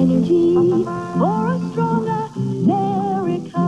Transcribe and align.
energy 0.00 0.54
for 1.18 1.52
a 1.52 1.58
stronger 1.70 2.22
America. 2.36 3.60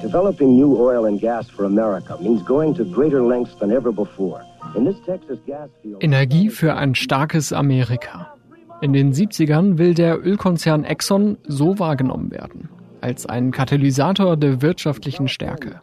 Developing 0.00 0.54
new 0.54 0.76
oil 0.76 1.06
and 1.06 1.20
gas 1.20 1.50
for 1.50 1.64
America 1.64 2.16
means 2.20 2.42
going 2.42 2.74
to 2.74 2.84
greater 2.84 3.22
lengths 3.22 3.54
than 3.58 3.72
ever 3.72 3.92
before. 3.92 4.44
In 4.76 4.84
this 4.84 4.96
Texas 5.06 5.38
gas 5.46 5.68
field 5.82 6.02
Energie 6.02 6.50
für 6.50 6.76
ein 6.76 6.94
starkes 6.94 7.52
Amerika. 7.52 8.34
In 8.80 8.92
den 8.92 9.12
70ern 9.12 9.78
will 9.78 9.94
der 9.94 10.24
Ölkonzern 10.24 10.84
Exxon 10.84 11.38
so 11.46 11.78
wahrgenommen 11.78 12.30
werden, 12.30 12.68
als 13.00 13.26
ein 13.26 13.50
Katalysator 13.50 14.36
der 14.36 14.60
wirtschaftlichen 14.62 15.28
Stärke. 15.28 15.80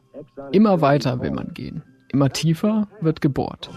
Immer 0.51 0.81
weiter 0.81 1.21
will 1.21 1.31
man 1.31 1.53
gehen, 1.53 1.83
immer 2.11 2.29
tiefer 2.29 2.87
wird 3.01 3.21
gebohrt. 3.21 3.69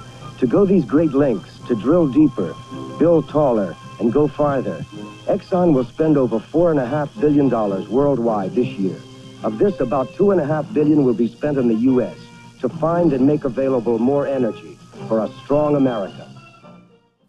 to 0.43 0.49
go 0.49 0.67
these 0.67 0.85
great 0.85 1.13
lengths, 1.13 1.61
to 1.69 1.77
drill 1.77 2.09
deeper, 2.09 2.53
build 2.99 3.29
taller, 3.29 3.77
and 4.03 4.13
go 4.13 4.27
farther. 4.27 4.85
Exxon 5.27 5.73
will 5.73 5.85
spend 5.85 6.19
over 6.19 6.39
four 6.39 6.71
and 6.73 6.81
a 6.81 6.87
half 6.87 7.09
billion 7.21 7.49
dollars 7.49 7.89
worldwide 7.89 8.53
this 8.55 8.69
year. 8.85 8.99
Of 9.45 9.59
this, 9.59 9.81
about 9.81 10.13
two 10.19 10.31
and 10.33 10.41
a 10.41 10.47
half 10.47 10.67
billion 10.75 11.05
will 11.05 11.19
be 11.25 11.29
spent 11.29 11.57
in 11.59 11.69
the 11.69 11.81
U.S. 11.93 12.19
to 12.61 12.69
find 12.69 13.13
and 13.13 13.27
make 13.27 13.45
available 13.45 13.99
more 13.99 14.27
energy 14.27 14.77
for 15.09 15.21
a 15.21 15.29
strong 15.43 15.77
America. 15.77 16.27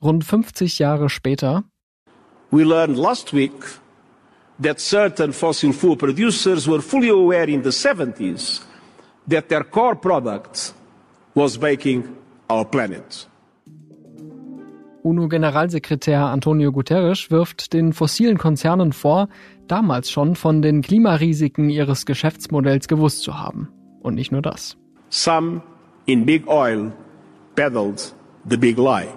Rund 0.02 0.26
50 0.26 0.66
Jahre 0.67 1.09
später 1.09 1.64
We 2.52 2.66
learned 2.66 2.98
last 3.00 3.34
week 3.34 3.64
that 4.59 4.80
certain 4.80 5.31
fossil 5.31 5.73
fuel 5.73 5.95
producers 5.95 6.67
were 6.67 6.81
fully 6.81 7.09
aware 7.09 7.50
in 7.50 7.64
the 7.64 7.72
70s 7.72 8.64
that 9.28 9.50
their 9.50 9.64
core 9.64 9.95
product 9.95 10.73
was 11.34 11.58
baking 11.58 12.16
our 12.50 12.66
planet. 12.66 13.26
UNO-Generalsekretär 15.03 16.25
Antonio 16.25 16.71
Guterres 16.71 17.30
wirft 17.30 17.73
den 17.73 17.94
fossilen 17.94 18.38
Konzernen 18.38 18.94
vor, 18.94 19.28
damals 19.67 20.09
schon 20.09 20.36
von 20.36 20.61
den 20.61 20.81
Klimarisiken 20.81 21.69
ihres 21.69 22.05
Geschäftsmodells 22.05 22.88
gewusst 22.88 23.22
zu 23.22 23.38
haben. 23.38 23.69
Und 24.02 24.16
nicht 24.16 24.31
nur 24.31 24.41
das. 24.41 24.78
Some 25.09 25.61
in 26.05 26.25
big 26.25 26.47
oil 26.47 26.91
peddled 27.55 28.16
the 28.50 28.58
big 28.58 28.78
lie. 28.78 29.08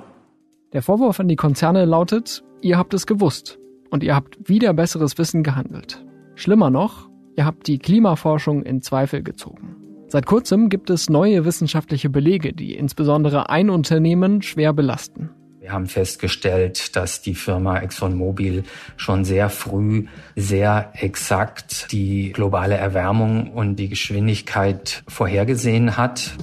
Der 0.72 0.82
Vorwurf 0.82 1.20
an 1.20 1.28
die 1.28 1.36
Konzerne 1.36 1.84
lautet, 1.84 2.44
ihr 2.60 2.76
habt 2.76 2.92
es 2.92 3.06
gewusst 3.06 3.58
und 3.90 4.02
ihr 4.02 4.14
habt 4.14 4.48
wieder 4.48 4.74
besseres 4.74 5.16
Wissen 5.18 5.42
gehandelt. 5.42 6.04
Schlimmer 6.34 6.70
noch, 6.70 7.08
ihr 7.36 7.46
habt 7.46 7.66
die 7.66 7.78
Klimaforschung 7.78 8.62
in 8.62 8.82
Zweifel 8.82 9.22
gezogen. 9.22 9.76
Seit 10.08 10.26
kurzem 10.26 10.68
gibt 10.68 10.90
es 10.90 11.08
neue 11.08 11.44
wissenschaftliche 11.44 12.10
Belege, 12.10 12.52
die 12.52 12.74
insbesondere 12.74 13.48
ein 13.48 13.70
Unternehmen 13.70 14.42
schwer 14.42 14.72
belasten. 14.72 15.30
Wir 15.66 15.72
haben 15.72 15.88
festgestellt, 15.88 16.94
dass 16.94 17.22
die 17.22 17.34
Firma 17.34 17.80
ExxonMobil 17.80 18.62
schon 18.96 19.24
sehr 19.24 19.50
früh 19.50 20.06
sehr 20.36 20.92
exakt 20.94 21.90
die 21.90 22.30
globale 22.30 22.76
Erwärmung 22.76 23.50
und 23.50 23.74
die 23.74 23.88
Geschwindigkeit 23.88 25.02
vorhergesehen 25.08 25.96
hat. 25.96 26.36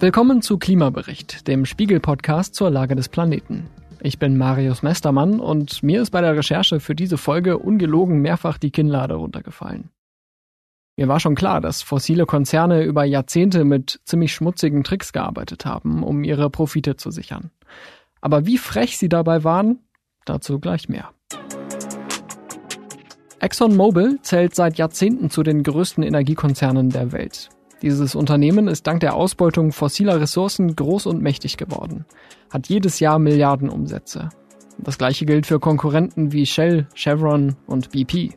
Willkommen 0.00 0.42
zu 0.42 0.58
Klimabericht, 0.58 1.46
dem 1.46 1.64
Spiegel-Podcast 1.64 2.56
zur 2.56 2.70
Lage 2.70 2.96
des 2.96 3.08
Planeten. 3.08 3.68
Ich 4.00 4.18
bin 4.18 4.36
Marius 4.36 4.82
Mestermann 4.82 5.38
und 5.38 5.84
mir 5.84 6.02
ist 6.02 6.10
bei 6.10 6.20
der 6.20 6.36
Recherche 6.36 6.80
für 6.80 6.96
diese 6.96 7.18
Folge 7.18 7.56
ungelogen 7.58 8.18
mehrfach 8.20 8.58
die 8.58 8.72
Kinnlade 8.72 9.14
runtergefallen. 9.14 9.90
Mir 10.96 11.08
war 11.08 11.20
schon 11.20 11.34
klar, 11.34 11.62
dass 11.62 11.80
fossile 11.80 12.26
Konzerne 12.26 12.82
über 12.82 13.04
Jahrzehnte 13.04 13.64
mit 13.64 14.00
ziemlich 14.04 14.34
schmutzigen 14.34 14.84
Tricks 14.84 15.12
gearbeitet 15.12 15.64
haben, 15.64 16.02
um 16.02 16.22
ihre 16.22 16.50
Profite 16.50 16.96
zu 16.96 17.10
sichern. 17.10 17.50
Aber 18.20 18.44
wie 18.46 18.58
frech 18.58 18.98
sie 18.98 19.08
dabei 19.08 19.42
waren, 19.42 19.78
dazu 20.26 20.60
gleich 20.60 20.90
mehr. 20.90 21.10
ExxonMobil 23.40 24.20
zählt 24.22 24.54
seit 24.54 24.76
Jahrzehnten 24.78 25.30
zu 25.30 25.42
den 25.42 25.62
größten 25.62 26.04
Energiekonzernen 26.04 26.90
der 26.90 27.10
Welt. 27.10 27.48
Dieses 27.80 28.14
Unternehmen 28.14 28.68
ist 28.68 28.86
dank 28.86 29.00
der 29.00 29.14
Ausbeutung 29.14 29.72
fossiler 29.72 30.20
Ressourcen 30.20 30.76
groß 30.76 31.06
und 31.06 31.22
mächtig 31.22 31.56
geworden, 31.56 32.04
hat 32.50 32.68
jedes 32.68 33.00
Jahr 33.00 33.18
Milliardenumsätze. 33.18 34.28
Das 34.78 34.98
gleiche 34.98 35.26
gilt 35.26 35.46
für 35.46 35.58
Konkurrenten 35.58 36.32
wie 36.32 36.46
Shell, 36.46 36.86
Chevron 36.94 37.56
und 37.66 37.90
BP. 37.90 38.34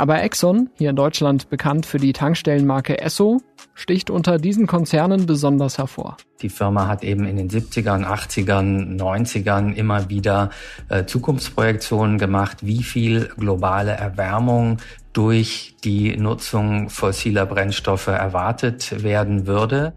Aber 0.00 0.22
Exxon, 0.22 0.70
hier 0.78 0.88
in 0.88 0.96
Deutschland 0.96 1.50
bekannt 1.50 1.84
für 1.84 1.98
die 1.98 2.14
Tankstellenmarke 2.14 3.02
Esso, 3.02 3.42
sticht 3.74 4.08
unter 4.08 4.38
diesen 4.38 4.66
Konzernen 4.66 5.26
besonders 5.26 5.76
hervor. 5.76 6.16
Die 6.40 6.48
Firma 6.48 6.88
hat 6.88 7.04
eben 7.04 7.26
in 7.26 7.36
den 7.36 7.50
70ern, 7.50 8.06
80ern, 8.06 8.98
90ern 8.98 9.74
immer 9.74 10.08
wieder 10.08 10.48
äh, 10.88 11.04
Zukunftsprojektionen 11.04 12.16
gemacht, 12.16 12.64
wie 12.64 12.82
viel 12.82 13.28
globale 13.36 13.90
Erwärmung 13.90 14.78
durch 15.12 15.76
die 15.84 16.16
Nutzung 16.16 16.88
fossiler 16.88 17.44
Brennstoffe 17.44 18.06
erwartet 18.06 19.02
werden 19.02 19.46
würde. 19.46 19.92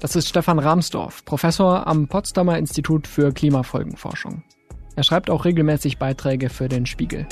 Das 0.00 0.16
ist 0.16 0.26
Stefan 0.26 0.58
Rahmsdorf, 0.58 1.22
Professor 1.26 1.86
am 1.86 2.08
Potsdamer 2.08 2.56
Institut 2.56 3.06
für 3.06 3.30
Klimafolgenforschung. 3.30 4.42
Er 4.96 5.02
schreibt 5.02 5.28
auch 5.28 5.44
regelmäßig 5.44 5.98
Beiträge 5.98 6.48
für 6.48 6.70
den 6.70 6.86
Spiegel. 6.86 7.26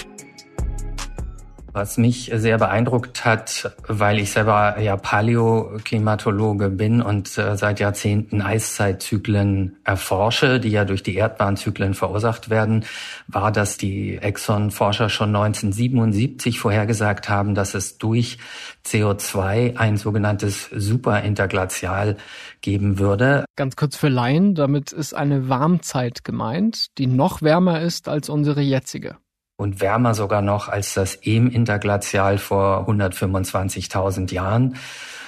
Was 1.73 1.99
mich 1.99 2.33
sehr 2.35 2.59
beeindruckt 2.59 3.25
hat, 3.25 3.77
weil 3.87 4.19
ich 4.19 4.33
selber 4.33 4.81
ja 4.81 4.97
Paläoklimatologe 4.97 6.69
bin 6.69 7.01
und 7.01 7.39
äh, 7.39 7.57
seit 7.57 7.79
Jahrzehnten 7.79 8.43
Eiszeitzyklen 8.43 9.77
erforsche, 9.85 10.59
die 10.59 10.71
ja 10.71 10.85
durch 10.85 11.05
die 11.05 11.15
Erdbahnzyklen 11.15 11.95
verursacht 11.95 12.51
werden, 12.51 12.85
war, 13.29 13.53
dass 13.53 13.77
die 13.77 14.19
Exxon-Forscher 14.19 15.09
schon 15.09 15.29
1977 15.29 16.59
vorhergesagt 16.59 17.29
haben, 17.29 17.55
dass 17.55 17.75
es 17.75 17.99
durch 17.99 18.39
CO2 18.85 19.77
ein 19.77 19.97
sogenanntes 19.97 20.71
Superinterglazial 20.75 22.17
geben 22.63 22.99
würde. 22.99 23.45
Ganz 23.57 23.77
kurz 23.77 23.97
für 23.97 24.09
Laien, 24.09 24.57
damit 24.57 24.91
ist 24.91 25.15
eine 25.15 25.49
Warmzeit 25.49 26.25
gemeint, 26.25 26.87
die 26.99 27.07
noch 27.07 27.43
wärmer 27.43 27.81
ist 27.81 28.09
als 28.09 28.29
unsere 28.29 28.61
jetzige 28.61 29.17
und 29.61 29.81
wärmer 29.83 30.15
sogar 30.15 30.41
noch 30.41 30.69
als 30.69 30.95
das 30.95 31.19
Ehm-Interglazial 31.23 32.39
vor 32.39 32.89
125.000 32.89 34.33
Jahren. 34.33 34.77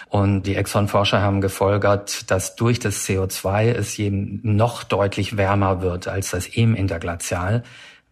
Und 0.09 0.45
die 0.45 0.57
Exxon-Forscher 0.57 1.21
haben 1.21 1.43
gefolgert, 1.43 2.31
dass 2.31 2.57
durch 2.57 2.79
das 2.79 3.07
CO2 3.07 3.73
es 3.73 3.99
eben 3.99 4.41
noch 4.43 4.85
deutlich 4.85 5.37
wärmer 5.37 5.83
wird 5.83 6.09
als 6.09 6.31
das 6.31 6.49
Ehm-Interglazial. 6.49 7.63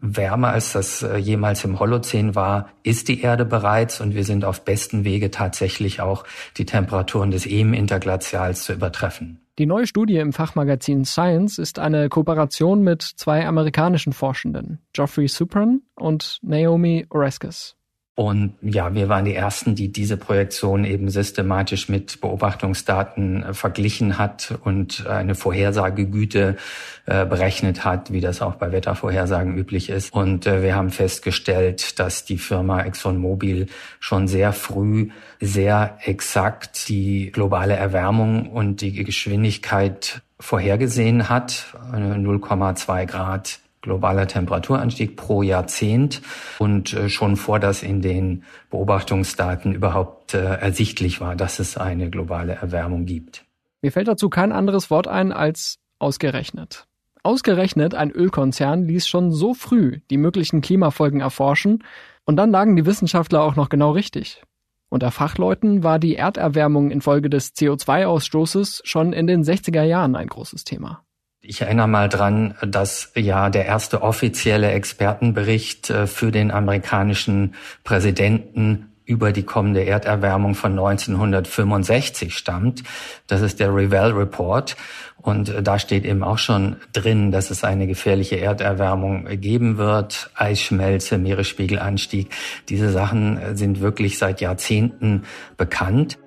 Wärmer 0.00 0.48
als 0.48 0.72
das 0.72 1.02
äh, 1.02 1.16
jemals 1.16 1.64
im 1.64 1.78
Holozän 1.78 2.34
war, 2.34 2.68
ist 2.82 3.08
die 3.08 3.22
Erde 3.22 3.44
bereits 3.44 4.00
und 4.00 4.14
wir 4.14 4.24
sind 4.24 4.44
auf 4.44 4.64
besten 4.64 5.04
Wege 5.04 5.30
tatsächlich 5.30 6.00
auch 6.00 6.24
die 6.56 6.66
Temperaturen 6.66 7.30
des 7.30 7.46
Ehm-Interglazials 7.46 8.64
zu 8.64 8.72
übertreffen. 8.72 9.40
Die 9.60 9.66
neue 9.66 9.86
Studie 9.86 10.16
im 10.16 10.32
Fachmagazin 10.32 11.04
Science 11.04 11.58
ist 11.58 11.78
eine 11.78 12.08
Kooperation 12.08 12.82
mit 12.82 13.02
zwei 13.02 13.46
amerikanischen 13.46 14.14
Forschenden, 14.14 14.78
Geoffrey 14.94 15.28
Supran 15.28 15.82
und 15.96 16.38
Naomi 16.40 17.04
Oreskes. 17.10 17.76
Und 18.20 18.52
ja, 18.60 18.92
wir 18.92 19.08
waren 19.08 19.24
die 19.24 19.34
Ersten, 19.34 19.74
die 19.74 19.90
diese 19.90 20.18
Projektion 20.18 20.84
eben 20.84 21.08
systematisch 21.08 21.88
mit 21.88 22.20
Beobachtungsdaten 22.20 23.42
äh, 23.42 23.54
verglichen 23.54 24.18
hat 24.18 24.58
und 24.62 25.06
eine 25.06 25.34
Vorhersagegüte 25.34 26.58
äh, 27.06 27.24
berechnet 27.24 27.82
hat, 27.82 28.12
wie 28.12 28.20
das 28.20 28.42
auch 28.42 28.56
bei 28.56 28.72
Wettervorhersagen 28.72 29.56
üblich 29.56 29.88
ist. 29.88 30.12
Und 30.12 30.46
äh, 30.46 30.62
wir 30.62 30.76
haben 30.76 30.90
festgestellt, 30.90 31.98
dass 31.98 32.26
die 32.26 32.36
Firma 32.36 32.82
ExxonMobil 32.82 33.68
schon 34.00 34.28
sehr 34.28 34.52
früh 34.52 35.08
sehr 35.40 35.96
exakt 36.04 36.90
die 36.90 37.32
globale 37.32 37.74
Erwärmung 37.74 38.50
und 38.50 38.82
die 38.82 39.02
Geschwindigkeit 39.02 40.20
vorhergesehen 40.38 41.30
hat, 41.30 41.74
0,2 41.90 43.06
Grad 43.06 43.60
globaler 43.82 44.26
Temperaturanstieg 44.26 45.16
pro 45.16 45.42
Jahrzehnt 45.42 46.22
und 46.58 46.92
äh, 46.92 47.08
schon 47.08 47.36
vor 47.36 47.58
das 47.58 47.82
in 47.82 48.02
den 48.02 48.44
Beobachtungsdaten 48.70 49.74
überhaupt 49.74 50.34
äh, 50.34 50.56
ersichtlich 50.56 51.20
war, 51.20 51.36
dass 51.36 51.58
es 51.58 51.76
eine 51.76 52.10
globale 52.10 52.54
Erwärmung 52.54 53.06
gibt. 53.06 53.44
Mir 53.82 53.92
fällt 53.92 54.08
dazu 54.08 54.28
kein 54.28 54.52
anderes 54.52 54.90
Wort 54.90 55.08
ein 55.08 55.32
als 55.32 55.78
ausgerechnet. 55.98 56.86
Ausgerechnet 57.22 57.94
ein 57.94 58.10
Ölkonzern 58.10 58.84
ließ 58.84 59.06
schon 59.06 59.30
so 59.30 59.54
früh 59.54 60.00
die 60.10 60.18
möglichen 60.18 60.60
Klimafolgen 60.60 61.20
erforschen 61.20 61.84
und 62.24 62.36
dann 62.36 62.50
lagen 62.50 62.76
die 62.76 62.86
Wissenschaftler 62.86 63.42
auch 63.42 63.56
noch 63.56 63.68
genau 63.68 63.90
richtig. 63.92 64.42
Unter 64.88 65.10
Fachleuten 65.10 65.84
war 65.84 65.98
die 65.98 66.16
Erderwärmung 66.16 66.90
infolge 66.90 67.30
des 67.30 67.54
CO2-Ausstoßes 67.54 68.80
schon 68.84 69.12
in 69.12 69.26
den 69.26 69.44
60er 69.44 69.84
Jahren 69.84 70.16
ein 70.16 70.26
großes 70.26 70.64
Thema. 70.64 71.04
Ich 71.42 71.62
erinnere 71.62 71.88
mal 71.88 72.08
dran, 72.10 72.54
dass 72.60 73.12
ja 73.16 73.48
der 73.48 73.64
erste 73.64 74.02
offizielle 74.02 74.72
Expertenbericht 74.72 75.88
äh, 75.88 76.06
für 76.06 76.30
den 76.30 76.50
amerikanischen 76.50 77.54
Präsidenten 77.82 78.92
über 79.06 79.32
die 79.32 79.42
kommende 79.42 79.84
Erderwärmung 79.84 80.54
von 80.54 80.72
1965 80.72 82.36
stammt. 82.36 82.82
Das 83.26 83.40
ist 83.40 83.58
der 83.58 83.74
Revell 83.74 84.12
Report. 84.12 84.76
Und 85.16 85.48
äh, 85.48 85.62
da 85.62 85.78
steht 85.78 86.04
eben 86.04 86.22
auch 86.22 86.38
schon 86.38 86.76
drin, 86.92 87.32
dass 87.32 87.50
es 87.50 87.64
eine 87.64 87.86
gefährliche 87.86 88.38
Erderwärmung 88.38 89.26
geben 89.40 89.78
wird, 89.78 90.30
Eisschmelze, 90.34 91.16
Meeresspiegelanstieg. 91.16 92.30
Diese 92.68 92.90
Sachen 92.90 93.38
äh, 93.38 93.56
sind 93.56 93.80
wirklich 93.80 94.18
seit 94.18 94.42
Jahrzehnten 94.42 95.24
bekannt. 95.56 96.18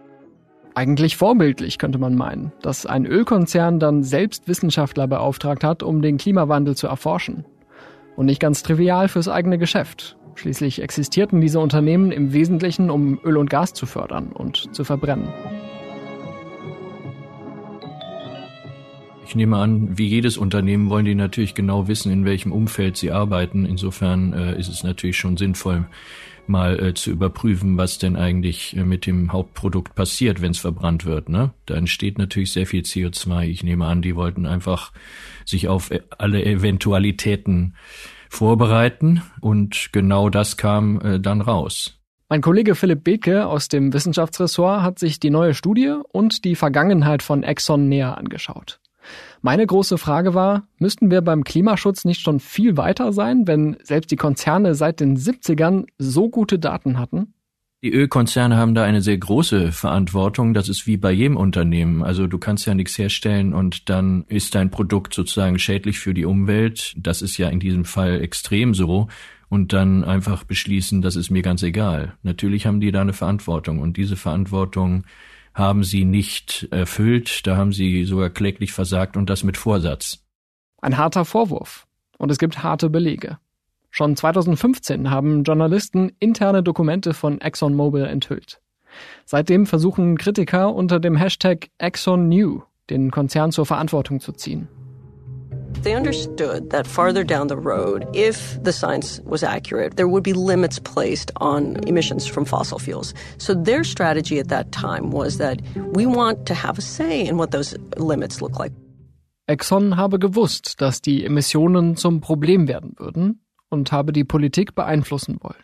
Eigentlich 0.75 1.17
vorbildlich, 1.17 1.77
könnte 1.77 1.99
man 1.99 2.15
meinen, 2.15 2.51
dass 2.61 2.87
ein 2.87 3.05
Ölkonzern 3.05 3.79
dann 3.79 4.01
selbst 4.01 4.47
Wissenschaftler 4.47 5.07
beauftragt 5.07 5.63
hat, 5.63 5.83
um 5.83 6.01
den 6.01 6.17
Klimawandel 6.17 6.75
zu 6.75 6.87
erforschen. 6.87 7.45
Und 8.15 8.25
nicht 8.25 8.39
ganz 8.39 8.63
trivial 8.63 9.07
fürs 9.07 9.27
eigene 9.27 9.59
Geschäft. 9.59 10.17
Schließlich 10.35 10.81
existierten 10.81 11.41
diese 11.41 11.59
Unternehmen 11.59 12.11
im 12.11 12.33
Wesentlichen, 12.33 12.89
um 12.89 13.19
Öl 13.23 13.37
und 13.37 13.51
Gas 13.51 13.73
zu 13.73 13.85
fördern 13.85 14.31
und 14.31 14.73
zu 14.75 14.83
verbrennen. 14.83 15.27
Ich 19.27 19.35
nehme 19.35 19.57
an, 19.57 19.97
wie 19.97 20.07
jedes 20.07 20.37
Unternehmen 20.37 20.89
wollen 20.89 21.05
die 21.05 21.15
natürlich 21.15 21.55
genau 21.55 21.87
wissen, 21.87 22.11
in 22.11 22.25
welchem 22.25 22.51
Umfeld 22.51 22.97
sie 22.97 23.11
arbeiten. 23.11 23.65
Insofern 23.65 24.33
äh, 24.33 24.59
ist 24.59 24.69
es 24.69 24.83
natürlich 24.83 25.17
schon 25.17 25.37
sinnvoll, 25.37 25.85
mal 26.47 26.79
äh, 26.79 26.93
zu 26.93 27.11
überprüfen, 27.11 27.77
was 27.77 27.97
denn 27.97 28.15
eigentlich 28.15 28.75
äh, 28.75 28.83
mit 28.83 29.05
dem 29.05 29.31
Hauptprodukt 29.31 29.95
passiert, 29.95 30.41
wenn 30.41 30.51
es 30.51 30.59
verbrannt 30.59 31.05
wird. 31.05 31.29
Ne? 31.29 31.53
Da 31.65 31.75
entsteht 31.75 32.17
natürlich 32.17 32.51
sehr 32.51 32.67
viel 32.67 32.81
CO2. 32.81 33.47
Ich 33.47 33.63
nehme 33.63 33.85
an, 33.85 34.01
die 34.01 34.15
wollten 34.15 34.45
einfach 34.45 34.91
sich 35.45 35.67
auf 35.67 35.91
äh, 35.91 36.01
alle 36.17 36.43
Eventualitäten 36.45 37.75
vorbereiten 38.29 39.21
und 39.41 39.89
genau 39.91 40.29
das 40.29 40.57
kam 40.57 40.99
äh, 41.01 41.19
dann 41.19 41.41
raus. 41.41 41.99
Mein 42.29 42.41
Kollege 42.41 42.73
Philipp 42.73 43.03
Bethke 43.03 43.45
aus 43.45 43.67
dem 43.67 43.93
Wissenschaftsressort 43.93 44.81
hat 44.81 44.97
sich 44.97 45.19
die 45.19 45.29
neue 45.29 45.53
Studie 45.53 45.93
und 46.11 46.45
die 46.45 46.55
Vergangenheit 46.55 47.21
von 47.21 47.43
Exxon 47.43 47.89
näher 47.89 48.17
angeschaut. 48.17 48.79
Meine 49.41 49.65
große 49.65 49.97
Frage 49.97 50.33
war, 50.33 50.67
müssten 50.77 51.11
wir 51.11 51.21
beim 51.21 51.43
Klimaschutz 51.43 52.05
nicht 52.05 52.21
schon 52.21 52.39
viel 52.39 52.77
weiter 52.77 53.13
sein, 53.13 53.47
wenn 53.47 53.77
selbst 53.83 54.11
die 54.11 54.15
Konzerne 54.15 54.75
seit 54.75 54.99
den 54.99 55.17
70ern 55.17 55.85
so 55.97 56.29
gute 56.29 56.59
Daten 56.59 56.99
hatten? 56.99 57.33
Die 57.83 57.91
Ölkonzerne 57.91 58.55
haben 58.55 58.75
da 58.75 58.85
eine 58.85 59.01
sehr 59.01 59.17
große 59.17 59.73
Verantwortung. 59.73 60.53
Das 60.53 60.69
ist 60.69 60.87
wie 60.87 60.95
bei 60.95 61.11
jedem 61.11 61.35
Unternehmen. 61.35 62.01
Also 62.01 62.27
du 62.27 62.37
kannst 62.37 62.65
ja 62.65 62.73
nichts 62.73 62.97
herstellen 62.97 63.53
und 63.53 63.89
dann 63.89 64.23
ist 64.29 64.55
dein 64.55 64.71
Produkt 64.71 65.13
sozusagen 65.13 65.59
schädlich 65.59 65.99
für 65.99 66.13
die 66.13 66.23
Umwelt. 66.23 66.93
Das 66.95 67.21
ist 67.21 67.37
ja 67.37 67.49
in 67.49 67.59
diesem 67.59 67.83
Fall 67.83 68.21
extrem 68.21 68.73
so. 68.73 69.09
Und 69.49 69.73
dann 69.73 70.05
einfach 70.05 70.45
beschließen, 70.45 71.01
das 71.01 71.17
ist 71.17 71.29
mir 71.29 71.41
ganz 71.41 71.61
egal. 71.61 72.13
Natürlich 72.23 72.65
haben 72.65 72.79
die 72.79 72.93
da 72.93 73.01
eine 73.01 73.11
Verantwortung 73.11 73.79
und 73.79 73.97
diese 73.97 74.15
Verantwortung 74.15 75.03
haben 75.53 75.83
sie 75.83 76.05
nicht 76.05 76.67
erfüllt. 76.71 77.45
Da 77.47 77.57
haben 77.57 77.73
sie 77.73 78.05
sogar 78.05 78.29
kläglich 78.29 78.71
versagt 78.73 79.17
und 79.17 79.29
das 79.29 79.43
mit 79.43 79.57
Vorsatz. 79.57 80.23
Ein 80.81 80.97
harter 80.97 81.25
Vorwurf. 81.25 81.87
Und 82.17 82.31
es 82.31 82.37
gibt 82.37 82.63
harte 82.63 82.89
Belege. 82.89 83.37
Schon 83.89 84.15
2015 84.15 85.11
haben 85.11 85.43
Journalisten 85.43 86.11
interne 86.19 86.63
Dokumente 86.63 87.13
von 87.13 87.39
ExxonMobil 87.39 88.05
enthüllt. 88.05 88.59
Seitdem 89.25 89.65
versuchen 89.65 90.17
Kritiker 90.17 90.73
unter 90.73 90.99
dem 90.99 91.15
Hashtag 91.15 91.69
ExxonNew 91.77 92.61
den 92.89 93.11
Konzern 93.11 93.51
zur 93.51 93.65
Verantwortung 93.65 94.19
zu 94.19 94.33
ziehen. 94.33 94.67
They 95.81 95.93
understood 95.93 96.69
that 96.69 96.87
farther 96.87 97.23
down 97.23 97.47
the 97.47 97.57
road, 97.57 98.07
if 98.13 98.61
the 98.63 98.71
science 98.71 99.19
was 99.25 99.43
accurate, 99.43 99.97
there 99.97 100.07
would 100.07 100.23
be 100.23 100.33
limits 100.33 100.79
placed 100.79 101.31
on 101.37 101.77
emissions 101.87 102.27
from 102.27 102.45
fossil 102.45 102.79
fuels. 102.79 103.13
So 103.37 103.53
their 103.53 103.83
strategy 103.83 104.39
at 104.39 104.47
that 104.49 104.71
time 104.71 105.11
was 105.11 105.37
that 105.37 105.61
we 105.93 106.05
want 106.05 106.45
to 106.45 106.53
have 106.53 106.77
a 106.77 106.81
say 106.81 107.25
in 107.25 107.37
what 107.37 107.51
those 107.51 107.75
limits 107.97 108.41
look 108.41 108.59
like. 108.59 108.71
Exxon 109.49 109.97
habe 109.97 110.19
gewusst, 110.19 110.79
dass 110.79 111.01
die 111.01 111.25
Emissionen 111.25 111.97
zum 111.97 112.21
Problem 112.21 112.67
werden 112.69 112.93
würden 112.97 113.41
und 113.69 113.91
habe 113.91 114.13
die 114.13 114.23
Politik 114.23 114.73
beeinflussen 114.75 115.37
wollen. 115.41 115.61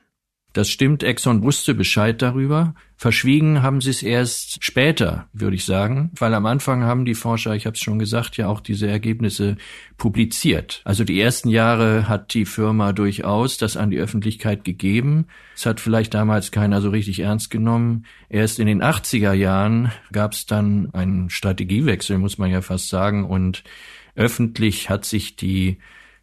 Das 0.54 0.70
stimmt, 0.70 1.04
Exxon 1.04 1.44
wusste 1.44 1.76
Bescheid 1.76 2.22
darüber. 2.22 2.74
Verschwiegen 2.98 3.62
haben 3.62 3.82
sie 3.82 3.92
es 3.92 4.02
erst 4.02 4.64
später, 4.64 5.28
würde 5.32 5.56
ich 5.56 5.64
sagen, 5.64 6.12
weil 6.18 6.34
am 6.34 6.48
Anfang 6.48 6.84
haben 6.84 7.06
die 7.06 7.14
Forscher, 7.14 7.56
ich 7.56 7.66
habe 7.66 7.76
es 7.76 7.82
schon 7.82 8.00
gesagt, 8.00 8.36
ja 8.36 8.48
auch 8.48 8.60
diese 8.60 8.88
Ergebnisse 8.88 9.58
publiziert. 9.98 10.82
Also 10.86 11.04
die 11.04 11.22
ersten 11.22 11.50
Jahre 11.50 12.10
hat 12.10 12.34
die 12.34 12.46
Firma 12.46 12.92
durchaus 12.92 13.58
das 13.58 13.78
an 13.78 13.92
die 13.92 14.00
Öffentlichkeit 14.00 14.64
gegeben. 14.64 15.28
Es 15.56 15.68
hat 15.68 15.80
vielleicht 15.80 16.16
damals 16.16 16.52
keiner 16.52 16.82
so 16.82 16.90
richtig 16.90 17.20
ernst 17.20 17.52
genommen. 17.52 18.06
Erst 18.28 18.60
in 18.60 18.68
den 18.68 18.82
80er 18.82 19.34
Jahren 19.34 19.92
gab 20.12 20.34
es 20.34 20.48
dann 20.48 20.90
einen 20.94 21.30
Strategiewechsel, 21.30 22.18
muss 22.18 22.40
man 22.40 22.50
ja 22.50 22.62
fast 22.62 22.90
sagen, 22.90 23.24
und 23.24 23.64
öffentlich 24.16 24.90
hat 24.90 25.06
sich 25.06 25.36
die 25.36 25.78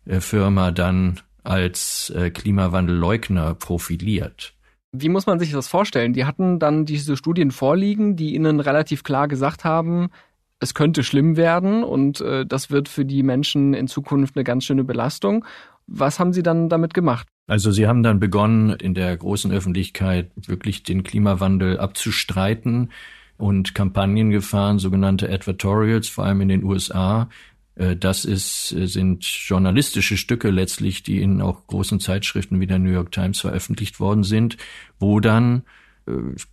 äh, 0.05 0.20
Firma 0.20 0.73
dann 0.73 1.20
als 1.46 2.10
äh, 2.10 2.31
Klimawandelleugner 2.31 3.54
profiliert. 3.54 4.54
Wie 4.93 5.08
muss 5.08 5.26
man 5.26 5.38
sich 5.38 5.52
das 5.52 5.69
vorstellen? 5.69 6.12
Die 6.12 6.25
hatten 6.25 6.58
dann 6.58 6.87
diese 6.87 7.16
Studien 7.16 7.50
vorliegen, 7.50 8.16
die 8.16 8.34
ihnen 8.34 8.60
relativ 8.60 9.04
klar 9.04 9.28
gesagt 9.28 9.64
haben, 9.64 10.08
es 10.58 10.75
könnte 10.75 11.04
schlimm 11.04 11.37
werden 11.37 11.84
und 11.84 12.20
äh, 12.20 12.46
das 12.46 12.70
wird 12.70 12.88
für 12.88 13.04
die 13.04 13.22
Menschen 13.22 13.75
in 13.75 13.88
Zukunft 13.88 14.37
eine 14.37 14.44
ganz 14.44 14.64
schöne 14.64 14.84
Belastung. 14.84 15.44
Was 15.87 16.19
haben 16.19 16.32
Sie 16.32 16.43
dann 16.43 16.69
damit 16.69 16.94
gemacht? 16.94 17.28
Also 17.46 17.70
Sie 17.70 17.87
haben 17.87 18.02
dann 18.02 18.19
begonnen, 18.19 18.70
in 18.70 18.94
der 18.94 19.16
großen 19.16 19.52
Öffentlichkeit 19.52 20.31
wirklich 20.34 20.82
den 20.82 21.04
Klimawandel 21.04 21.78
abzustreiten 21.78 22.90
und 23.37 23.75
Kampagnen 23.75 24.31
gefahren, 24.31 24.78
sogenannte 24.78 25.31
Advertorials, 25.31 26.08
vor 26.08 26.25
allem 26.25 26.40
in 26.40 26.49
den 26.49 26.64
USA, 26.64 27.28
das 27.76 28.25
ist, 28.25 28.73
äh, 28.73 28.87
sind 28.87 29.25
journalistische 29.25 30.17
Stücke 30.17 30.50
letztlich, 30.50 31.02
die 31.02 31.20
in 31.20 31.43
auch 31.43 31.67
großen 31.67 32.00
Zeitschriften 32.00 32.58
wie 32.58 32.67
der 32.67 32.78
New 32.78 32.90
York 32.90 33.12
Times 33.12 33.40
veröffentlicht 33.40 34.00
worden 34.00 34.25
sind, 34.25 34.56
wo 34.99 35.20
dann 35.20 35.62
äh, 36.06 36.12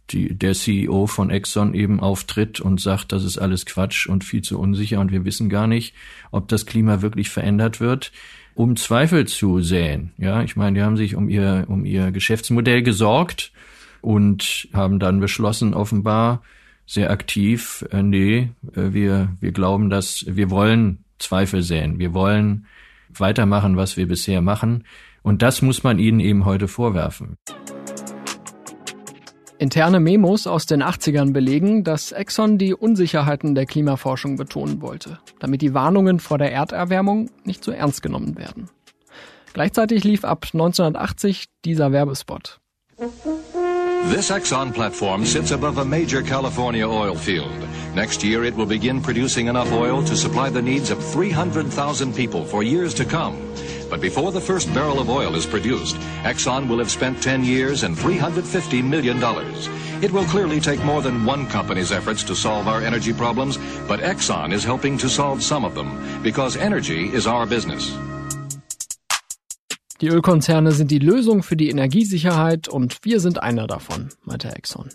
die, 0.10 0.38
der 0.38 0.54
CEO 0.54 1.08
von 1.08 1.30
Exxon 1.30 1.74
eben 1.74 2.02
auftritt 2.02 2.60
und 2.60 2.82
sagt, 2.82 3.14
das 3.14 3.24
ist 3.24 3.38
alles 3.38 3.66
Quatsch 3.66 4.06
und 4.08 4.26
viel 4.26 4.42
zu 4.42 4.60
unsicher 4.60 5.00
und 5.00 5.12
wir 5.14 5.24
wissen 5.24 5.50
gar 5.50 5.66
nicht, 5.66 5.96
ob 6.32 6.50
das 6.50 6.66
Klima 6.66 7.02
wirklich 7.02 7.30
verändert 7.30 7.80
wird, 7.80 8.12
um 8.54 8.76
Zweifel 8.76 9.26
zu 9.26 9.62
säen. 9.62 10.12
Ja, 10.18 10.44
ich 10.44 10.58
meine, 10.58 10.78
die 10.78 10.84
haben 10.84 10.98
sich 10.98 11.16
um 11.16 11.30
ihr, 11.30 11.66
um 11.70 11.86
ihr 11.86 12.12
Geschäftsmodell 12.12 12.84
gesorgt 12.84 13.54
und 14.02 14.68
haben 14.74 15.00
dann 15.00 15.22
beschlossen, 15.22 15.74
offenbar 15.74 16.44
sehr 16.86 17.12
aktiv, 17.12 17.86
äh, 17.92 18.04
nee, 18.04 18.50
wir, 18.62 19.30
wir 19.40 19.54
glauben, 19.54 19.90
dass 19.90 20.26
wir 20.28 20.50
wollen 20.50 21.04
Zweifel 21.24 21.62
säen. 21.62 22.00
Wir 22.00 22.14
wollen 22.14 22.68
weitermachen, 23.10 23.78
was 23.78 23.98
wir 23.98 24.08
bisher 24.08 24.42
machen. 24.42 24.84
Und 25.22 25.42
das 25.42 25.62
muss 25.62 25.84
man 25.84 26.00
ihnen 26.00 26.20
eben 26.20 26.46
heute 26.46 26.68
vorwerfen. 26.68 27.38
Interne 29.58 30.02
Memos 30.02 30.46
aus 30.46 30.66
den 30.66 30.84
80ern 30.84 31.32
belegen, 31.32 31.86
dass 31.86 32.12
Exxon 32.12 32.58
die 32.58 32.74
Unsicherheiten 32.74 33.56
der 33.56 33.66
Klimaforschung 33.66 34.36
betonen 34.36 34.82
wollte, 34.82 35.20
damit 35.40 35.62
die 35.62 35.74
Warnungen 35.74 36.20
vor 36.20 36.38
der 36.38 36.52
Erderwärmung 36.52 37.30
nicht 37.46 37.64
so 37.64 37.72
ernst 37.72 38.02
genommen 38.02 38.38
werden. 38.38 38.70
Gleichzeitig 39.54 40.04
lief 40.04 40.26
ab 40.26 40.48
1980 40.52 41.46
dieser 41.64 41.92
Werbespot. 41.92 42.60
This 44.10 44.32
Exxon 44.32 44.74
platform 44.74 45.26
sits 45.26 45.52
above 45.52 45.78
a 45.78 45.86
major 45.86 46.22
California 46.22 46.88
oil 46.88 47.16
field. 47.16 47.52
Next 47.96 48.24
year, 48.24 48.44
it 48.44 48.54
will 48.54 48.66
begin 48.66 49.02
producing 49.02 49.48
enough 49.48 49.72
oil 49.72 50.04
to 50.04 50.16
supply 50.16 50.50
the 50.50 50.62
needs 50.62 50.92
of 50.92 51.04
300,000 51.04 52.14
people 52.14 52.44
for 52.44 52.64
years 52.64 52.94
to 52.96 53.06
come. 53.06 53.38
But 53.90 54.02
before 54.02 54.32
the 54.32 54.42
first 54.42 54.72
barrel 54.74 55.00
of 55.00 55.10
oil 55.10 55.36
is 55.36 55.46
produced, 55.46 55.96
Exxon 56.24 56.68
will 56.68 56.80
have 56.80 56.92
spent 56.92 57.24
10 57.24 57.46
years 57.46 57.84
and 57.84 57.96
$350 57.96 58.84
million. 58.84 59.18
It 60.04 60.12
will 60.12 60.26
clearly 60.26 60.60
take 60.60 60.84
more 60.84 61.02
than 61.02 61.26
one 61.26 61.48
company's 61.48 61.92
efforts 61.92 62.24
to 62.26 62.36
solve 62.36 62.68
our 62.68 62.82
energy 62.82 63.14
problems, 63.14 63.58
but 63.88 64.02
Exxon 64.02 64.52
is 64.52 64.66
helping 64.66 64.98
to 64.98 65.08
solve 65.08 65.42
some 65.42 65.64
of 65.64 65.76
them 65.76 66.22
because 66.22 66.58
energy 66.58 67.08
is 67.14 67.26
our 67.26 67.46
business. 67.46 67.96
Die 70.04 70.10
Ölkonzerne 70.10 70.74
sind 70.74 70.92
die 70.92 71.00
Lösung 71.00 71.44
für 71.44 71.56
die 71.56 71.70
Energiesicherheit 71.70 72.68
und 72.68 72.98
wir 73.04 73.22
sind 73.22 73.42
einer 73.42 73.68
davon, 73.68 74.10
meinte 74.26 74.54
Exxon. 74.54 74.90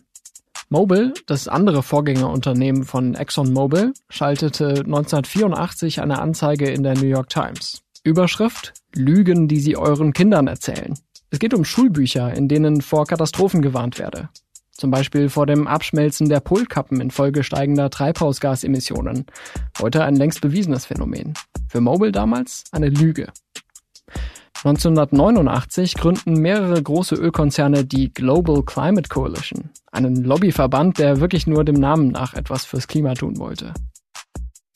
Mobil, 0.68 1.14
das 1.24 1.48
andere 1.48 1.82
Vorgängerunternehmen 1.82 2.84
von 2.84 3.14
ExxonMobil, 3.14 3.94
schaltete 4.10 4.80
1984 4.84 6.02
eine 6.02 6.18
Anzeige 6.18 6.68
in 6.68 6.82
der 6.82 6.94
New 6.94 7.06
York 7.06 7.30
Times. 7.30 7.80
Überschrift 8.04 8.74
Lügen, 8.94 9.48
die 9.48 9.60
sie 9.60 9.78
euren 9.78 10.12
Kindern 10.12 10.46
erzählen. 10.46 10.92
Es 11.30 11.38
geht 11.38 11.54
um 11.54 11.64
Schulbücher, 11.64 12.34
in 12.34 12.46
denen 12.46 12.82
vor 12.82 13.06
Katastrophen 13.06 13.62
gewarnt 13.62 13.98
werde. 13.98 14.28
Zum 14.72 14.90
Beispiel 14.90 15.30
vor 15.30 15.46
dem 15.46 15.66
Abschmelzen 15.66 16.28
der 16.28 16.40
Polkappen 16.40 17.00
infolge 17.00 17.44
steigender 17.44 17.88
Treibhausgasemissionen. 17.88 19.24
Heute 19.80 20.04
ein 20.04 20.16
längst 20.16 20.42
bewiesenes 20.42 20.84
Phänomen. 20.84 21.32
Für 21.70 21.80
Mobil 21.80 22.12
damals 22.12 22.64
eine 22.72 22.90
Lüge. 22.90 23.32
1989 24.64 25.94
gründen 25.94 26.32
mehrere 26.40 26.82
große 26.82 27.14
Ölkonzerne 27.14 27.84
die 27.84 28.12
Global 28.12 28.64
Climate 28.64 29.08
Coalition, 29.08 29.70
einen 29.92 30.24
Lobbyverband, 30.24 30.98
der 30.98 31.20
wirklich 31.20 31.46
nur 31.46 31.64
dem 31.64 31.76
Namen 31.76 32.08
nach 32.08 32.34
etwas 32.34 32.64
fürs 32.64 32.88
Klima 32.88 33.14
tun 33.14 33.38
wollte. 33.38 33.72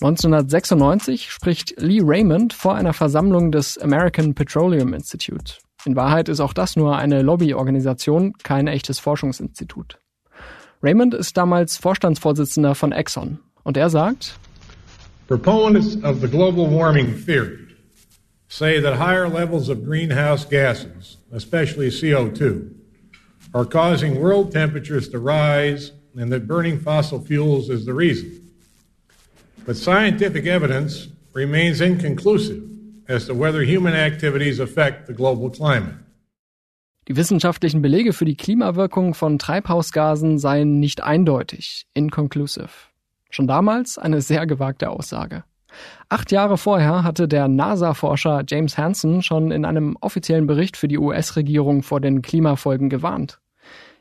1996 0.00 1.32
spricht 1.32 1.74
Lee 1.80 2.00
Raymond 2.00 2.52
vor 2.52 2.76
einer 2.76 2.92
Versammlung 2.92 3.50
des 3.50 3.76
American 3.78 4.34
Petroleum 4.34 4.94
Institute. 4.94 5.54
In 5.84 5.96
Wahrheit 5.96 6.28
ist 6.28 6.38
auch 6.38 6.52
das 6.52 6.76
nur 6.76 6.96
eine 6.96 7.22
Lobbyorganisation, 7.22 8.34
kein 8.44 8.68
echtes 8.68 9.00
Forschungsinstitut. 9.00 9.98
Raymond 10.80 11.14
ist 11.14 11.36
damals 11.36 11.76
Vorstandsvorsitzender 11.76 12.76
von 12.76 12.92
Exxon 12.92 13.40
und 13.64 13.76
er 13.76 13.90
sagt, 13.90 14.38
Proponents 15.26 15.96
of 16.04 16.20
the 16.20 16.28
global 16.28 16.70
warming 16.70 17.16
theory 17.24 17.71
say 18.52 18.78
that 18.78 18.92
higher 18.98 19.30
levels 19.30 19.70
of 19.70 19.82
greenhouse 19.82 20.44
gases, 20.44 21.16
especially 21.32 21.88
CO2, 21.88 22.70
are 23.54 23.64
causing 23.64 24.20
world 24.20 24.52
temperatures 24.52 25.08
to 25.08 25.18
rise 25.18 25.92
and 26.14 26.30
that 26.30 26.46
burning 26.46 26.78
fossil 26.78 27.18
fuels 27.18 27.70
is 27.70 27.86
the 27.86 27.94
reason. 27.94 28.30
But 29.64 29.78
scientific 29.78 30.46
evidence 30.46 31.08
remains 31.32 31.80
inconclusive 31.80 32.62
as 33.08 33.24
to 33.24 33.32
whether 33.32 33.62
human 33.62 33.94
activities 33.94 34.60
affect 34.60 35.06
the 35.06 35.14
global 35.14 35.48
climate. 35.48 35.94
Die 37.08 37.16
wissenschaftlichen 37.16 37.80
Belege 37.80 38.12
für 38.12 38.26
die 38.26 38.36
Klimawirkung 38.36 39.14
von 39.14 39.38
Treibhausgasen 39.38 40.38
seien 40.38 40.78
nicht 40.78 41.02
eindeutig, 41.02 41.86
inconclusive. 41.94 42.68
Schon 43.30 43.46
damals 43.46 43.96
eine 43.96 44.20
sehr 44.20 44.46
gewagte 44.46 44.90
Aussage. 44.90 45.42
Acht 46.08 46.32
Jahre 46.32 46.58
vorher 46.58 47.04
hatte 47.04 47.28
der 47.28 47.48
NASA-Forscher 47.48 48.44
James 48.46 48.76
Hansen 48.78 49.22
schon 49.22 49.50
in 49.50 49.64
einem 49.64 49.96
offiziellen 50.00 50.46
Bericht 50.46 50.76
für 50.76 50.88
die 50.88 50.98
US-Regierung 50.98 51.82
vor 51.82 52.00
den 52.00 52.22
Klimafolgen 52.22 52.88
gewarnt. 52.88 53.40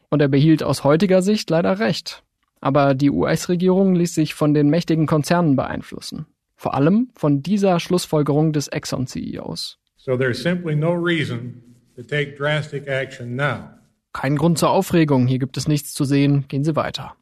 Und 0.09 0.21
er 0.21 0.27
behielt 0.27 0.63
aus 0.63 0.83
heutiger 0.83 1.21
Sicht 1.21 1.49
leider 1.49 1.79
recht. 1.79 2.23
Aber 2.59 2.93
die 2.93 3.09
US-Regierung 3.09 3.95
ließ 3.95 4.13
sich 4.13 4.33
von 4.33 4.53
den 4.53 4.69
mächtigen 4.69 5.07
Konzernen 5.07 5.55
beeinflussen. 5.55 6.25
Vor 6.55 6.75
allem 6.75 7.09
von 7.15 7.41
dieser 7.41 7.79
Schlussfolgerung 7.79 8.53
des 8.53 8.67
Exxon-CEOs. 8.67 9.79
So 9.97 10.17
there's 10.17 10.41
simply 10.41 10.75
no 10.75 10.93
reason 10.93 11.61
to 11.95 12.03
take 12.03 12.35
drastic 12.35 12.87
action 12.87 13.35
now. 13.35 13.69
Kein 14.13 14.35
Grund 14.35 14.57
zur 14.57 14.71
Aufregung, 14.71 15.25
hier 15.25 15.39
gibt 15.39 15.57
es 15.57 15.67
nichts 15.67 15.93
zu 15.93 16.03
sehen, 16.03 16.45
gehen 16.49 16.63
Sie 16.63 16.75
weiter. 16.75 17.15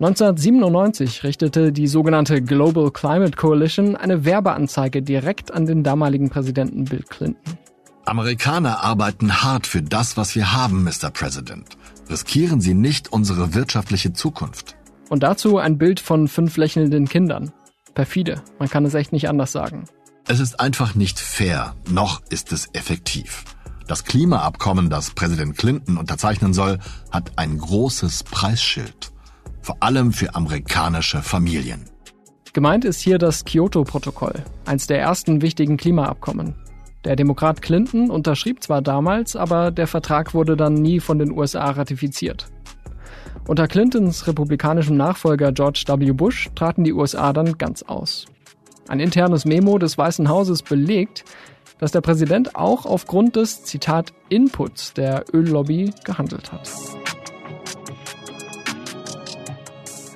1997 0.00 1.24
richtete 1.24 1.72
die 1.72 1.86
sogenannte 1.86 2.40
Global 2.40 2.90
Climate 2.90 3.36
Coalition 3.36 3.96
eine 3.96 4.24
Werbeanzeige 4.24 5.02
direkt 5.02 5.52
an 5.52 5.66
den 5.66 5.82
damaligen 5.82 6.30
Präsidenten 6.30 6.86
Bill 6.86 7.02
Clinton. 7.06 7.58
Amerikaner 8.06 8.82
arbeiten 8.82 9.42
hart 9.42 9.66
für 9.66 9.82
das, 9.82 10.16
was 10.16 10.34
wir 10.34 10.54
haben, 10.54 10.84
Mr. 10.84 11.10
President. 11.10 11.66
Riskieren 12.08 12.62
Sie 12.62 12.72
nicht 12.72 13.12
unsere 13.12 13.52
wirtschaftliche 13.52 14.14
Zukunft. 14.14 14.74
Und 15.10 15.22
dazu 15.22 15.58
ein 15.58 15.76
Bild 15.76 16.00
von 16.00 16.28
fünf 16.28 16.56
lächelnden 16.56 17.06
Kindern. 17.06 17.52
Perfide, 17.92 18.40
man 18.58 18.70
kann 18.70 18.86
es 18.86 18.94
echt 18.94 19.12
nicht 19.12 19.28
anders 19.28 19.52
sagen. 19.52 19.84
Es 20.26 20.40
ist 20.40 20.60
einfach 20.60 20.94
nicht 20.94 21.18
fair, 21.18 21.74
noch 21.90 22.22
ist 22.30 22.52
es 22.52 22.70
effektiv. 22.72 23.44
Das 23.86 24.04
Klimaabkommen, 24.04 24.88
das 24.88 25.10
Präsident 25.10 25.58
Clinton 25.58 25.98
unterzeichnen 25.98 26.54
soll, 26.54 26.78
hat 27.10 27.32
ein 27.36 27.58
großes 27.58 28.24
Preisschild 28.24 29.09
vor 29.70 29.76
allem 29.78 30.12
für 30.12 30.34
amerikanische 30.34 31.22
Familien. 31.22 31.84
Gemeint 32.52 32.84
ist 32.84 32.98
hier 33.00 33.18
das 33.18 33.44
Kyoto-Protokoll, 33.44 34.42
eins 34.66 34.88
der 34.88 34.98
ersten 34.98 35.42
wichtigen 35.42 35.76
Klimaabkommen. 35.76 36.56
Der 37.04 37.14
Demokrat 37.14 37.62
Clinton 37.62 38.10
unterschrieb 38.10 38.64
zwar 38.64 38.82
damals, 38.82 39.36
aber 39.36 39.70
der 39.70 39.86
Vertrag 39.86 40.34
wurde 40.34 40.56
dann 40.56 40.74
nie 40.74 40.98
von 40.98 41.20
den 41.20 41.30
USA 41.30 41.70
ratifiziert. 41.70 42.46
Unter 43.46 43.68
Clintons 43.68 44.26
republikanischem 44.26 44.96
Nachfolger 44.96 45.52
George 45.52 45.84
W. 45.86 46.10
Bush 46.10 46.50
traten 46.56 46.82
die 46.82 46.92
USA 46.92 47.32
dann 47.32 47.56
ganz 47.56 47.84
aus. 47.84 48.26
Ein 48.88 48.98
internes 48.98 49.44
Memo 49.44 49.78
des 49.78 49.96
Weißen 49.96 50.28
Hauses 50.28 50.62
belegt, 50.62 51.24
dass 51.78 51.92
der 51.92 52.00
Präsident 52.00 52.56
auch 52.56 52.86
aufgrund 52.86 53.36
des, 53.36 53.62
Zitat, 53.62 54.12
Inputs 54.30 54.94
der 54.94 55.26
Öllobby 55.32 55.92
gehandelt 56.04 56.50
hat. 56.50 56.68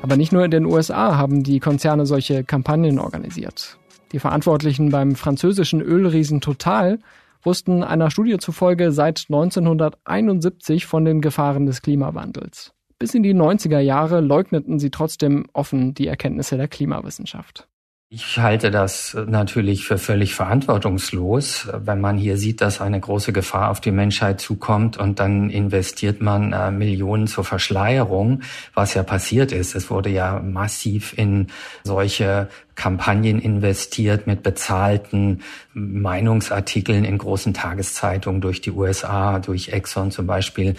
Aber 0.04 0.18
nicht 0.18 0.32
nur 0.32 0.44
in 0.44 0.50
den 0.50 0.66
USA 0.66 1.16
haben 1.16 1.42
die 1.44 1.60
Konzerne 1.60 2.04
solche 2.04 2.44
Kampagnen 2.44 2.98
organisiert. 2.98 3.78
Die 4.12 4.18
Verantwortlichen 4.18 4.90
beim 4.90 5.14
französischen 5.14 5.80
Ölriesen 5.80 6.42
Total 6.42 6.98
wussten 7.42 7.82
einer 7.82 8.10
Studie 8.10 8.36
zufolge 8.36 8.92
seit 8.92 9.24
1971 9.30 10.84
von 10.84 11.06
den 11.06 11.22
Gefahren 11.22 11.64
des 11.64 11.80
Klimawandels. 11.80 12.74
Bis 12.98 13.14
in 13.14 13.22
die 13.22 13.32
90er 13.32 13.78
Jahre 13.78 14.20
leugneten 14.20 14.78
sie 14.78 14.90
trotzdem 14.90 15.46
offen 15.54 15.94
die 15.94 16.06
Erkenntnisse 16.06 16.58
der 16.58 16.68
Klimawissenschaft. 16.68 17.66
Ich 18.10 18.38
halte 18.38 18.70
das 18.70 19.16
natürlich 19.26 19.86
für 19.86 19.98
völlig 19.98 20.34
verantwortungslos, 20.34 21.68
wenn 21.72 22.00
man 22.00 22.16
hier 22.16 22.36
sieht, 22.36 22.60
dass 22.60 22.80
eine 22.80 23.00
große 23.00 23.32
Gefahr 23.32 23.70
auf 23.70 23.80
die 23.80 23.90
Menschheit 23.90 24.40
zukommt 24.40 24.96
und 24.96 25.18
dann 25.18 25.50
investiert 25.50 26.20
man 26.20 26.52
äh, 26.52 26.70
Millionen 26.70 27.26
zur 27.26 27.44
Verschleierung, 27.44 28.42
was 28.74 28.94
ja 28.94 29.02
passiert 29.02 29.50
ist. 29.50 29.74
Es 29.74 29.90
wurde 29.90 30.10
ja 30.10 30.38
massiv 30.38 31.14
in 31.16 31.48
solche 31.82 32.48
Kampagnen 32.74 33.40
investiert 33.40 34.26
mit 34.26 34.42
bezahlten 34.42 35.42
Meinungsartikeln 35.72 37.04
in 37.04 37.18
großen 37.18 37.54
Tageszeitungen 37.54 38.40
durch 38.40 38.60
die 38.60 38.72
USA, 38.72 39.38
durch 39.38 39.68
Exxon 39.68 40.10
zum 40.10 40.26
Beispiel, 40.26 40.74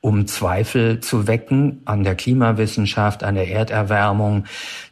um 0.00 0.26
Zweifel 0.26 1.00
zu 1.00 1.26
wecken 1.26 1.80
an 1.84 2.04
der 2.04 2.14
Klimawissenschaft, 2.14 3.24
an 3.24 3.34
der 3.34 3.48
Erderwärmung. 3.48 4.44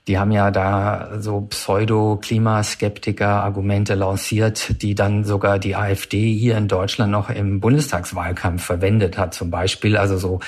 Die 0.06 0.18
haben 0.18 0.32
ja 0.32 0.50
da 0.50 1.20
so 1.20 1.42
Pseudo-Klimaskeptiker-Argumente 1.42 3.94
lanciert, 3.94 4.82
die 4.82 4.94
dann 4.94 5.24
sogar 5.24 5.58
die 5.58 5.76
AfD 5.76 6.34
hier 6.34 6.56
in 6.56 6.68
Deutschland 6.68 7.12
noch 7.12 7.30
im 7.30 7.60
Bundestagswahlkampf 7.60 8.64
verwendet 8.64 9.18
hat, 9.18 9.34
zum 9.34 9.50
Beispiel. 9.50 9.96
Also 9.96 10.16
so 10.16 10.40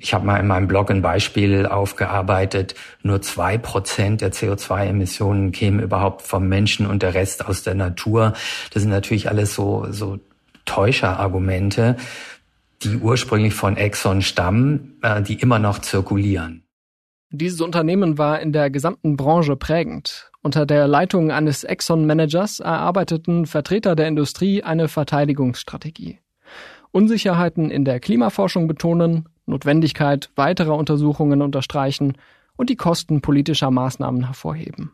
ich 0.00 0.14
habe 0.14 0.24
mal 0.24 0.38
in 0.38 0.46
meinem 0.46 0.68
Blog 0.68 0.90
ein 0.90 1.02
Beispiel 1.02 1.66
aufgearbeitet. 1.66 2.74
Nur 3.02 3.20
zwei 3.22 3.58
Prozent 3.58 4.20
der 4.20 4.32
CO2-Emissionen 4.32 5.52
kämen 5.52 5.80
überhaupt 5.80 6.22
vom 6.22 6.48
Menschen 6.48 6.86
und 6.86 7.02
der 7.02 7.14
Rest 7.14 7.46
aus 7.46 7.62
der 7.62 7.74
Natur. 7.74 8.32
Das 8.72 8.82
sind 8.82 8.90
natürlich 8.90 9.28
alles 9.28 9.54
so, 9.54 9.86
so 9.90 10.18
Täuscherargumente, 10.64 11.96
die 12.82 12.96
ursprünglich 12.96 13.54
von 13.54 13.76
Exxon 13.76 14.22
stammen, 14.22 14.98
äh, 15.02 15.22
die 15.22 15.34
immer 15.34 15.58
noch 15.58 15.78
zirkulieren. 15.78 16.64
Dieses 17.30 17.60
Unternehmen 17.60 18.18
war 18.18 18.40
in 18.40 18.52
der 18.52 18.70
gesamten 18.70 19.16
Branche 19.16 19.56
prägend. 19.56 20.30
Unter 20.42 20.64
der 20.64 20.86
Leitung 20.86 21.32
eines 21.32 21.64
Exxon-Managers 21.64 22.60
erarbeiteten 22.60 23.46
Vertreter 23.46 23.96
der 23.96 24.06
Industrie 24.08 24.62
eine 24.62 24.88
Verteidigungsstrategie. 24.88 26.20
Unsicherheiten 26.92 27.70
in 27.70 27.84
der 27.84 28.00
Klimaforschung 28.00 28.68
betonen, 28.68 29.28
Notwendigkeit 29.46 30.30
weiterer 30.36 30.76
Untersuchungen 30.76 31.42
unterstreichen 31.42 32.16
und 32.56 32.70
die 32.70 32.76
Kosten 32.76 33.20
politischer 33.20 33.70
Maßnahmen 33.70 34.26
hervorheben. 34.26 34.92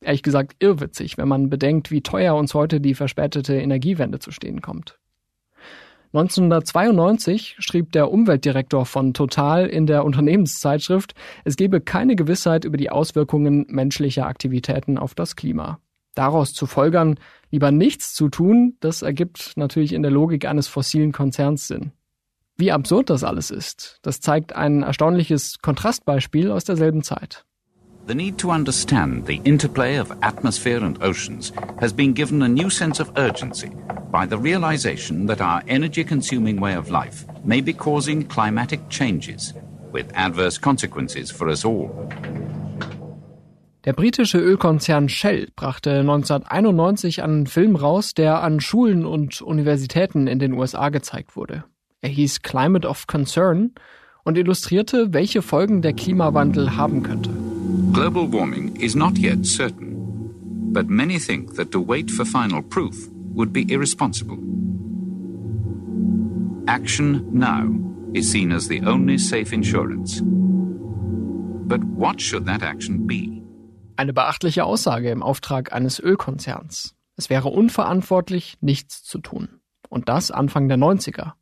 Ehrlich 0.00 0.22
gesagt 0.22 0.56
irrwitzig, 0.58 1.16
wenn 1.18 1.28
man 1.28 1.48
bedenkt, 1.48 1.90
wie 1.90 2.00
teuer 2.00 2.34
uns 2.34 2.54
heute 2.54 2.80
die 2.80 2.94
verspätete 2.94 3.54
Energiewende 3.54 4.18
zu 4.18 4.32
stehen 4.32 4.60
kommt. 4.60 4.98
1992 6.14 7.56
schrieb 7.58 7.92
der 7.92 8.10
Umweltdirektor 8.10 8.84
von 8.84 9.14
Total 9.14 9.66
in 9.66 9.86
der 9.86 10.04
Unternehmenszeitschrift, 10.04 11.14
es 11.44 11.56
gebe 11.56 11.80
keine 11.80 12.16
Gewissheit 12.16 12.66
über 12.66 12.76
die 12.76 12.90
Auswirkungen 12.90 13.64
menschlicher 13.68 14.26
Aktivitäten 14.26 14.98
auf 14.98 15.14
das 15.14 15.36
Klima. 15.36 15.78
Daraus 16.14 16.52
zu 16.52 16.66
folgern, 16.66 17.18
lieber 17.50 17.70
nichts 17.70 18.12
zu 18.12 18.28
tun, 18.28 18.76
das 18.80 19.00
ergibt 19.00 19.52
natürlich 19.56 19.94
in 19.94 20.02
der 20.02 20.10
Logik 20.10 20.44
eines 20.44 20.68
fossilen 20.68 21.12
Konzerns 21.12 21.66
Sinn. 21.66 21.92
Wie 22.56 22.70
absurd 22.70 23.10
das 23.10 23.24
alles 23.24 23.50
ist, 23.50 23.98
das 24.02 24.20
zeigt 24.20 24.54
ein 24.54 24.82
erstaunliches 24.82 25.58
Kontrastbeispiel 25.62 26.50
aus 26.50 26.64
derselben 26.64 27.02
Zeit. 27.02 27.44
The 28.06 28.14
need 28.14 28.36
to 28.38 28.50
understand 28.50 29.26
the 29.26 29.40
interplay 29.44 30.00
of 30.00 30.10
atmosphere 30.22 30.84
and 30.84 31.00
oceans 31.02 31.52
has 31.80 31.92
been 31.92 32.14
given 32.14 32.42
a 32.42 32.48
new 32.48 32.68
sense 32.68 33.00
of 33.00 33.12
urgency 33.16 33.70
by 34.10 34.26
the 34.28 34.36
realization 34.36 35.26
that 35.28 35.40
our 35.40 35.62
energy 35.68 36.04
consuming 36.04 36.60
way 36.60 36.76
of 36.76 36.90
life 36.90 37.24
may 37.44 37.62
be 37.62 37.72
causing 37.72 38.26
climatic 38.26 38.80
changes 38.88 39.54
with 39.92 40.06
adverse 40.14 40.58
consequences 40.58 41.30
for 41.30 41.48
us 41.48 41.64
all. 41.64 41.90
Der 43.84 43.92
britische 43.92 44.38
Ölkonzern 44.38 45.08
Shell 45.08 45.48
brachte 45.56 46.00
1991 46.00 47.22
einen 47.22 47.46
Film 47.46 47.76
raus, 47.76 48.14
der 48.14 48.42
an 48.42 48.60
Schulen 48.60 49.04
und 49.06 49.42
Universitäten 49.42 50.26
in 50.26 50.38
den 50.38 50.52
USA 50.52 50.88
gezeigt 50.88 51.34
wurde. 51.36 51.64
Er 52.02 52.10
hieß 52.10 52.42
Climate 52.42 52.88
of 52.88 53.06
Concern 53.06 53.70
und 54.24 54.36
illustrierte, 54.36 55.12
welche 55.12 55.40
Folgen 55.40 55.82
der 55.82 55.92
Klimawandel 55.92 56.76
haben 56.76 57.04
könnte. 57.04 57.30
Global 57.92 58.32
warming 58.32 58.74
is 58.74 58.96
not 58.96 59.16
yet 59.18 59.46
certain. 59.46 59.92
But 60.72 60.88
many 60.88 61.20
think 61.20 61.54
that 61.54 61.70
to 61.70 61.80
wait 61.80 62.10
for 62.10 62.26
final 62.26 62.60
proof 62.60 63.08
would 63.34 63.52
be 63.52 63.62
irresponsible. 63.72 64.38
Action 66.66 67.24
now 67.32 67.68
is 68.14 68.32
seen 68.32 68.50
as 68.50 68.66
the 68.66 68.82
only 68.84 69.16
safe 69.16 69.54
insurance. 69.54 70.22
But 70.24 71.84
what 71.84 72.20
should 72.20 72.46
that 72.46 72.64
action 72.64 73.06
be? 73.06 73.42
Eine 73.96 74.12
beachtliche 74.12 74.64
Aussage 74.64 75.10
im 75.10 75.22
Auftrag 75.22 75.72
eines 75.72 76.00
Ölkonzerns. 76.00 76.96
Es 77.16 77.30
wäre 77.30 77.48
unverantwortlich, 77.48 78.56
nichts 78.60 79.04
zu 79.04 79.18
tun. 79.18 79.60
Und 79.88 80.08
das 80.08 80.32
Anfang 80.32 80.68
der 80.68 80.78
90er. 80.78 81.34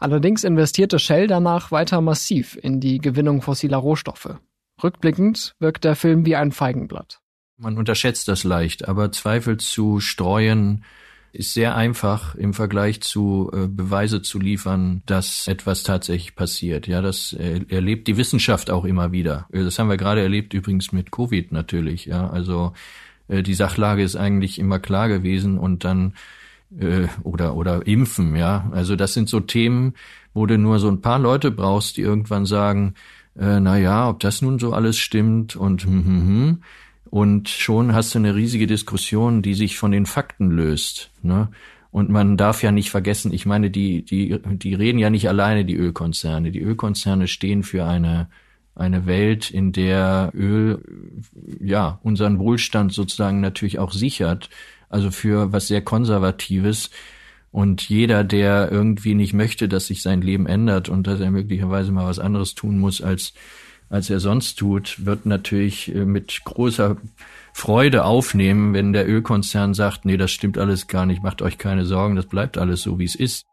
Allerdings 0.00 0.44
investierte 0.44 0.98
Shell 0.98 1.26
danach 1.26 1.70
weiter 1.70 2.00
massiv 2.00 2.58
in 2.60 2.80
die 2.80 2.98
Gewinnung 2.98 3.42
fossiler 3.42 3.76
Rohstoffe. 3.76 4.38
Rückblickend 4.82 5.54
wirkt 5.58 5.84
der 5.84 5.94
Film 5.94 6.24
wie 6.24 6.36
ein 6.36 6.52
Feigenblatt. 6.52 7.20
Man 7.58 7.76
unterschätzt 7.76 8.26
das 8.26 8.42
leicht, 8.42 8.88
aber 8.88 9.12
Zweifel 9.12 9.58
zu 9.58 10.00
streuen 10.00 10.84
ist 11.32 11.52
sehr 11.52 11.76
einfach 11.76 12.34
im 12.34 12.54
Vergleich 12.54 13.02
zu 13.02 13.50
äh, 13.52 13.66
Beweise 13.66 14.22
zu 14.22 14.40
liefern, 14.40 15.02
dass 15.06 15.46
etwas 15.46 15.82
tatsächlich 15.82 16.34
passiert. 16.34 16.86
Ja, 16.86 17.02
das 17.02 17.34
äh, 17.34 17.60
erlebt 17.68 18.08
die 18.08 18.16
Wissenschaft 18.16 18.70
auch 18.70 18.84
immer 18.84 19.12
wieder. 19.12 19.46
Das 19.50 19.78
haben 19.78 19.90
wir 19.90 19.98
gerade 19.98 20.22
erlebt 20.22 20.54
übrigens 20.54 20.92
mit 20.92 21.12
Covid 21.12 21.52
natürlich. 21.52 22.06
Ja, 22.06 22.28
also 22.30 22.72
äh, 23.28 23.42
die 23.42 23.54
Sachlage 23.54 24.02
ist 24.02 24.16
eigentlich 24.16 24.58
immer 24.58 24.78
klar 24.78 25.08
gewesen 25.08 25.58
und 25.58 25.84
dann 25.84 26.14
äh, 26.78 27.06
oder 27.22 27.56
oder 27.56 27.86
impfen. 27.86 28.36
Ja, 28.36 28.70
also 28.72 28.96
das 28.96 29.14
sind 29.14 29.28
so 29.28 29.40
Themen, 29.40 29.94
wo 30.34 30.46
du 30.46 30.58
nur 30.58 30.78
so 30.78 30.88
ein 30.88 31.00
paar 31.00 31.18
Leute 31.18 31.50
brauchst, 31.50 31.96
die 31.96 32.02
irgendwann 32.02 32.46
sagen, 32.46 32.94
äh, 33.38 33.60
na 33.60 33.78
ja, 33.78 34.08
ob 34.08 34.20
das 34.20 34.42
nun 34.42 34.58
so 34.58 34.72
alles 34.72 34.98
stimmt 34.98 35.56
und 35.56 35.84
hm, 35.84 36.04
hm, 36.04 36.26
hm. 36.26 36.62
Und 37.10 37.48
schon 37.48 37.92
hast 37.92 38.14
du 38.14 38.20
eine 38.20 38.36
riesige 38.36 38.68
Diskussion, 38.68 39.42
die 39.42 39.54
sich 39.54 39.76
von 39.76 39.90
den 39.90 40.06
Fakten 40.06 40.50
löst. 40.50 41.10
Ne? 41.22 41.48
Und 41.90 42.08
man 42.08 42.36
darf 42.36 42.62
ja 42.62 42.70
nicht 42.70 42.90
vergessen, 42.90 43.32
ich 43.32 43.46
meine, 43.46 43.68
die, 43.68 44.04
die, 44.04 44.38
die 44.44 44.74
reden 44.74 44.98
ja 44.98 45.10
nicht 45.10 45.28
alleine, 45.28 45.64
die 45.64 45.74
Ölkonzerne. 45.74 46.52
Die 46.52 46.60
Ölkonzerne 46.60 47.26
stehen 47.26 47.64
für 47.64 47.84
eine, 47.84 48.28
eine 48.76 49.06
Welt, 49.06 49.50
in 49.50 49.72
der 49.72 50.30
Öl, 50.34 50.84
ja, 51.60 51.98
unseren 52.04 52.38
Wohlstand 52.38 52.92
sozusagen 52.92 53.40
natürlich 53.40 53.80
auch 53.80 53.90
sichert. 53.90 54.48
Also 54.90 55.10
für 55.10 55.52
was 55.52 55.68
sehr 55.68 55.80
Konservatives. 55.80 56.90
Und 57.50 57.88
jeder, 57.88 58.22
der 58.22 58.70
irgendwie 58.70 59.14
nicht 59.14 59.32
möchte, 59.32 59.68
dass 59.68 59.86
sich 59.86 60.02
sein 60.02 60.20
Leben 60.20 60.46
ändert 60.46 60.90
und 60.90 61.06
dass 61.06 61.20
er 61.20 61.30
möglicherweise 61.30 61.90
mal 61.90 62.06
was 62.06 62.18
anderes 62.18 62.54
tun 62.54 62.78
muss, 62.78 63.00
als 63.00 63.32
als 63.90 64.08
er 64.08 64.20
sonst 64.20 64.54
tut, 64.54 65.04
wird 65.04 65.26
natürlich 65.26 65.92
äh, 65.92 66.04
mit 66.04 66.42
großer 66.44 66.96
Freude 67.52 68.04
aufnehmen, 68.04 68.72
wenn 68.72 68.92
der 68.92 69.08
Ölkonzern 69.08 69.74
sagt, 69.74 70.04
nee, 70.04 70.16
das 70.16 70.30
stimmt 70.30 70.58
alles 70.58 70.86
gar 70.86 71.06
nicht, 71.06 71.24
macht 71.24 71.42
euch 71.42 71.58
keine 71.58 71.84
Sorgen, 71.84 72.14
das 72.14 72.26
bleibt 72.26 72.56
alles 72.56 72.82
so, 72.82 73.00
wie 73.00 73.04
es 73.04 73.16
ist. 73.16 73.46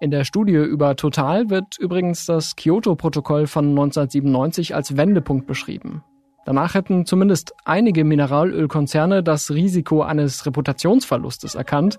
In 0.00 0.10
der 0.10 0.24
Studie 0.24 0.52
über 0.52 0.94
Total 0.94 1.50
wird 1.50 1.78
übrigens 1.78 2.26
das 2.26 2.54
Kyoto-Protokoll 2.54 3.46
von 3.46 3.70
1997 3.70 4.74
als 4.74 4.96
Wendepunkt 4.96 5.46
beschrieben. 5.46 6.04
Danach 6.48 6.72
hätten 6.72 7.04
zumindest 7.04 7.52
einige 7.66 8.04
Mineralölkonzerne 8.04 9.22
das 9.22 9.50
Risiko 9.50 10.00
eines 10.00 10.46
Reputationsverlustes 10.46 11.54
erkannt 11.54 11.98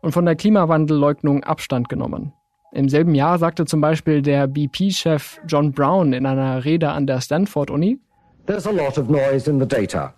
und 0.00 0.10
von 0.10 0.24
der 0.24 0.34
Klimawandelleugnung 0.34 1.44
Abstand 1.44 1.88
genommen. 1.88 2.32
Im 2.72 2.88
selben 2.88 3.14
Jahr 3.14 3.38
sagte 3.38 3.66
zum 3.66 3.80
Beispiel 3.80 4.20
der 4.20 4.48
BP-Chef 4.48 5.38
John 5.46 5.70
Brown 5.70 6.12
in 6.12 6.26
einer 6.26 6.64
Rede 6.64 6.88
an 6.88 7.06
der 7.06 7.20
Stanford-Uni, 7.20 8.00
There's 8.46 8.66
a 8.66 8.72
lot 8.72 8.98
of 8.98 9.08
noise 9.08 9.48
in 9.48 9.60
the 9.60 9.68
data. 9.68 10.12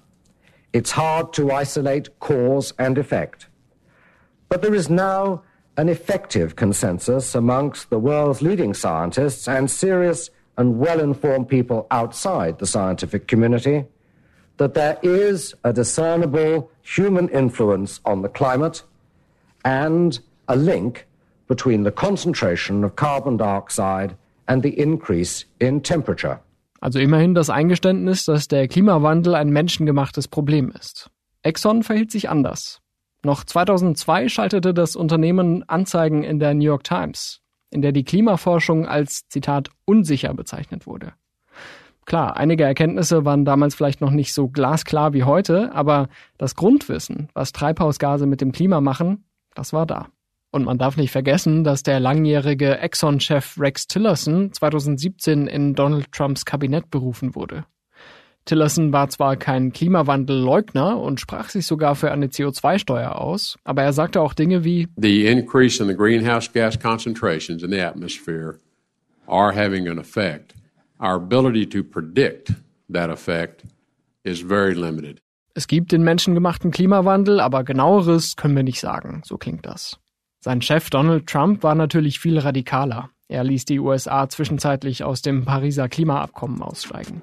It's 0.73 0.97
hard 0.97 1.35
to 1.35 1.50
isolate 1.52 2.18
cause 2.18 2.73
and 2.78 2.97
effect. 2.97 3.50
But 4.49 4.62
there 4.62 4.75
is 4.75 4.88
now 4.88 5.42
an 5.76 5.90
effective 5.90 6.56
consensus 6.56 7.35
amongst 7.35 7.90
the 7.90 7.99
world's 7.99 8.40
leading 8.40 8.73
scientists 8.73 9.47
and 9.47 9.71
serious 9.71 10.30
and 10.57 10.79
well 10.79 11.01
informed 11.01 11.49
people 11.49 11.87
outside 11.91 12.59
the 12.59 12.67
scientific 12.67 13.29
community 13.29 13.85
that 14.57 14.75
there 14.75 14.99
is 15.03 15.55
a 15.64 15.73
discernible 15.73 16.71
human 16.83 17.29
influence 17.29 18.01
on 18.05 18.23
the 18.23 18.29
climate 18.29 18.83
and 19.64 20.21
a 20.49 20.57
link 20.57 21.07
between 21.49 21.85
the 21.85 21.90
concentration 21.90 22.85
of 22.85 22.97
carbon 22.97 23.37
dioxide 23.37 24.16
and 24.49 24.62
the 24.62 24.79
increase 24.79 25.45
in 25.61 25.83
temperature. 25.83 26.40
Also 26.81 26.99
immerhin 26.99 27.35
das 27.35 27.51
Eingeständnis, 27.51 28.25
dass 28.25 28.49
der 28.49 28.69
Klimawandel 28.69 29.35
ein 29.35 29.49
menschengemachtes 29.51 30.29
Problem 30.29 30.71
ist. 30.71 31.11
Exxon 31.42 31.83
verhielt 31.83 32.11
sich 32.11 32.29
anders. 32.29 32.81
Noch 33.25 33.45
2002 33.45 34.29
schaltete 34.29 34.75
das 34.75 34.95
Unternehmen 34.95 35.69
Anzeigen 35.69 36.23
in 36.23 36.38
der 36.38 36.55
New 36.55 36.64
York 36.64 36.85
Times, 36.85 37.40
in 37.70 37.83
der 37.83 37.92
die 37.92 38.05
Klimaforschung 38.05 38.87
als 38.87 39.29
Zitat 39.29 39.70
unsicher 39.85 40.35
bezeichnet 40.35 40.87
wurde. 40.87 41.12
Klar, 42.05 42.37
einige 42.37 42.62
Erkenntnisse 42.62 43.24
waren 43.24 43.44
damals 43.44 43.74
vielleicht 43.74 44.00
noch 44.00 44.12
nicht 44.12 44.33
so 44.33 44.48
glasklar 44.48 45.12
wie 45.12 45.24
heute, 45.24 45.74
aber 45.74 46.09
das 46.38 46.55
Grundwissen, 46.55 47.29
was 47.35 47.52
Treibhausgase 47.52 48.26
mit 48.26 48.40
dem 48.40 48.52
Klima 48.52 48.81
machen, 48.81 49.24
das 49.55 49.72
war 49.72 49.87
da. 49.87 50.09
Und 50.52 50.64
man 50.64 50.79
darf 50.79 50.96
nicht 50.96 51.11
vergessen, 51.11 51.64
dass 51.64 51.83
der 51.83 51.98
langjährige 51.98 52.79
Exxon-Chef 52.79 53.59
Rex 53.59 53.88
Tillerson 53.88 54.52
2017 54.52 55.48
in 55.48 55.74
Donald 55.74 56.12
Trumps 56.12 56.44
Kabinett 56.44 56.90
berufen 56.90 57.35
wurde. 57.35 57.64
Tillerson 58.46 58.92
war 58.92 59.09
zwar 59.09 59.37
kein 59.37 59.72
Klimawandelleugner 59.72 60.98
und 60.98 61.20
sprach 61.20 61.48
sich 61.48 61.66
sogar 61.66 61.96
für 61.96 62.12
eine 62.12 62.28
CO2-Steuer 62.28 63.20
aus, 63.20 63.59
aber 63.64 63.82
er 63.82 63.92
sagte 63.92 64.20
auch 64.20 64.35
Dinge 64.35 64.64
wie 64.64 64.88
The 64.96 65.26
increase 65.26 65.82
in 65.82 65.88
the 65.88 65.96
greenhouse 65.96 66.50
gas 66.50 66.78
concentrations 66.78 67.62
in 67.62 67.70
the 67.70 67.80
atmosphere 67.80 68.61
are 69.26 69.52
having 69.54 69.88
an 69.88 69.98
effect. 69.98 70.54
Our 71.00 71.16
ability 71.16 71.68
to 71.68 71.82
predict 71.82 72.54
that 72.90 73.11
effect 73.11 73.64
is 74.22 74.40
very 74.40 74.74
limited. 74.74 75.20
Es 75.54 75.66
gibt 75.66 75.90
den 75.90 76.02
menschengemachten 76.02 76.70
Klimawandel, 76.70 77.40
aber 77.40 77.64
genaueres 77.64 78.37
können 78.37 78.54
wir 78.54 78.62
nicht 78.62 78.80
sagen, 78.80 79.22
so 79.24 79.38
klingt 79.38 79.66
das. 79.66 79.98
Sein 80.40 80.62
Chef 80.62 80.90
Donald 80.90 81.26
Trump 81.26 81.62
war 81.64 81.74
natürlich 81.74 82.20
viel 82.20 82.38
radikaler. 82.38 83.11
Er 83.26 83.42
ließ 83.42 83.64
die 83.64 83.80
USA 83.80 84.28
zwischenzeitlich 84.28 85.02
aus 85.02 85.20
dem 85.22 85.44
Pariser 85.44 85.88
Klimaabkommen 85.88 86.62
aussteigen. 86.62 87.20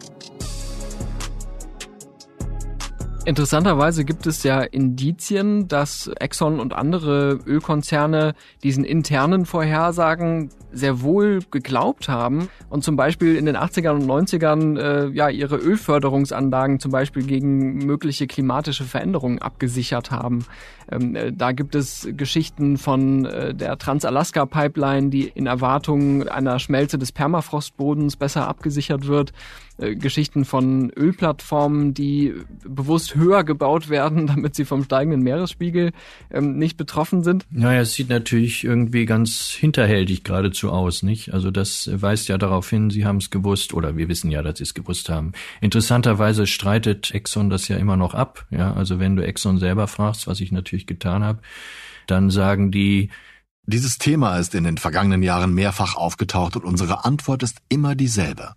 Interessanterweise 3.26 4.04
gibt 4.04 4.28
es 4.28 4.44
ja 4.44 4.62
Indizien, 4.62 5.70
dass 5.70 6.08
Exxon 6.20 6.60
und 6.60 6.74
andere 6.74 7.40
Ölkonzerne 7.46 8.36
diesen 8.64 8.84
internen 8.84 9.46
Vorhersagen 9.46 10.50
sehr 10.74 11.02
wohl 11.02 11.40
geglaubt 11.52 12.10
haben 12.10 12.50
und 12.70 12.84
zum 12.84 12.96
Beispiel 12.96 13.36
in 13.36 13.46
den 13.46 13.56
80ern 13.56 13.92
und 13.92 14.06
90ern 14.06 14.80
äh, 14.80 15.10
ja 15.10 15.30
ihre 15.30 15.58
Ölförderungsanlagen 15.58 16.80
zum 16.80 16.92
Beispiel 16.92 17.24
gegen 17.24 17.86
mögliche 17.86 18.28
klimatische 18.28 18.84
Veränderungen 18.84 19.40
abgesichert 19.40 20.12
haben. 20.12 20.46
Ähm, 20.92 21.16
äh, 21.16 21.32
da 21.32 21.52
gibt 21.52 21.76
es 21.76 22.08
Geschichten 22.12 22.78
von 22.78 23.26
äh, 23.26 23.54
der 23.54 23.78
Trans-Alaska-Pipeline, 23.78 25.10
die 25.10 25.28
in 25.28 25.46
Erwartung 25.46 26.28
einer 26.28 26.60
Schmelze 26.60 26.98
des 26.98 27.12
Permafrostbodens 27.12 28.16
besser 28.16 28.48
abgesichert 28.48 29.08
wird. 29.08 29.34
Äh, 29.78 29.96
Geschichten 29.96 30.46
von 30.46 30.92
Ölplattformen, 30.92 31.94
die 31.94 32.34
bewusst 32.68 33.16
höher 33.16 33.44
gebaut 33.44 33.90
werden, 33.90 34.28
damit 34.34 34.56
sie 34.56 34.66
vom 34.66 34.84
steigenden 34.84 35.22
Meeresspiegel 35.22 35.92
ähm, 36.32 36.58
nicht 36.58 36.78
betroffen 36.78 37.24
sind. 37.24 37.46
Naja, 37.50 37.82
es 37.82 37.94
sieht 37.94 38.10
natürlich 38.10 38.64
irgendwie 38.64 39.06
ganz 39.06 39.50
hinterhältig 39.50 40.24
geradezu 40.24 40.63
aus, 40.72 41.04
nicht? 41.04 41.34
Also 41.34 41.52
das 41.52 41.90
weist 41.94 42.28
ja 42.28 42.38
darauf 42.38 42.70
hin, 42.70 42.90
sie 42.90 43.06
haben 43.06 43.18
es 43.18 43.30
gewusst 43.30 43.74
oder 43.74 43.98
wir 43.98 44.10
wissen 44.10 44.32
ja, 44.32 44.42
dass 44.42 44.58
sie 44.58 44.64
es 44.64 44.74
gewusst 44.74 45.10
haben. 45.10 45.34
Interessanterweise 45.62 46.48
streitet 46.48 47.12
Exxon 47.12 47.50
das 47.50 47.68
ja 47.68 47.78
immer 47.78 47.98
noch 47.98 48.14
ab. 48.14 48.46
Ja, 48.50 48.74
also 48.74 49.00
wenn 49.00 49.16
du 49.16 49.26
Exxon 49.26 49.58
selber 49.58 49.88
fragst, 49.88 50.28
was 50.28 50.40
ich 50.40 50.52
natürlich 50.52 50.88
getan 50.88 51.24
habe, 51.24 51.40
dann 52.08 52.30
sagen 52.30 52.72
die, 52.72 53.10
dieses 53.66 53.98
Thema 53.98 54.38
ist 54.38 54.56
in 54.56 54.66
den 54.66 54.78
vergangenen 54.78 55.24
Jahren 55.24 55.54
mehrfach 55.54 55.96
aufgetaucht 55.96 56.56
und 56.56 56.66
unsere 56.66 57.06
Antwort 57.06 57.44
ist 57.44 57.62
immer 57.70 57.96
dieselbe. 57.96 58.56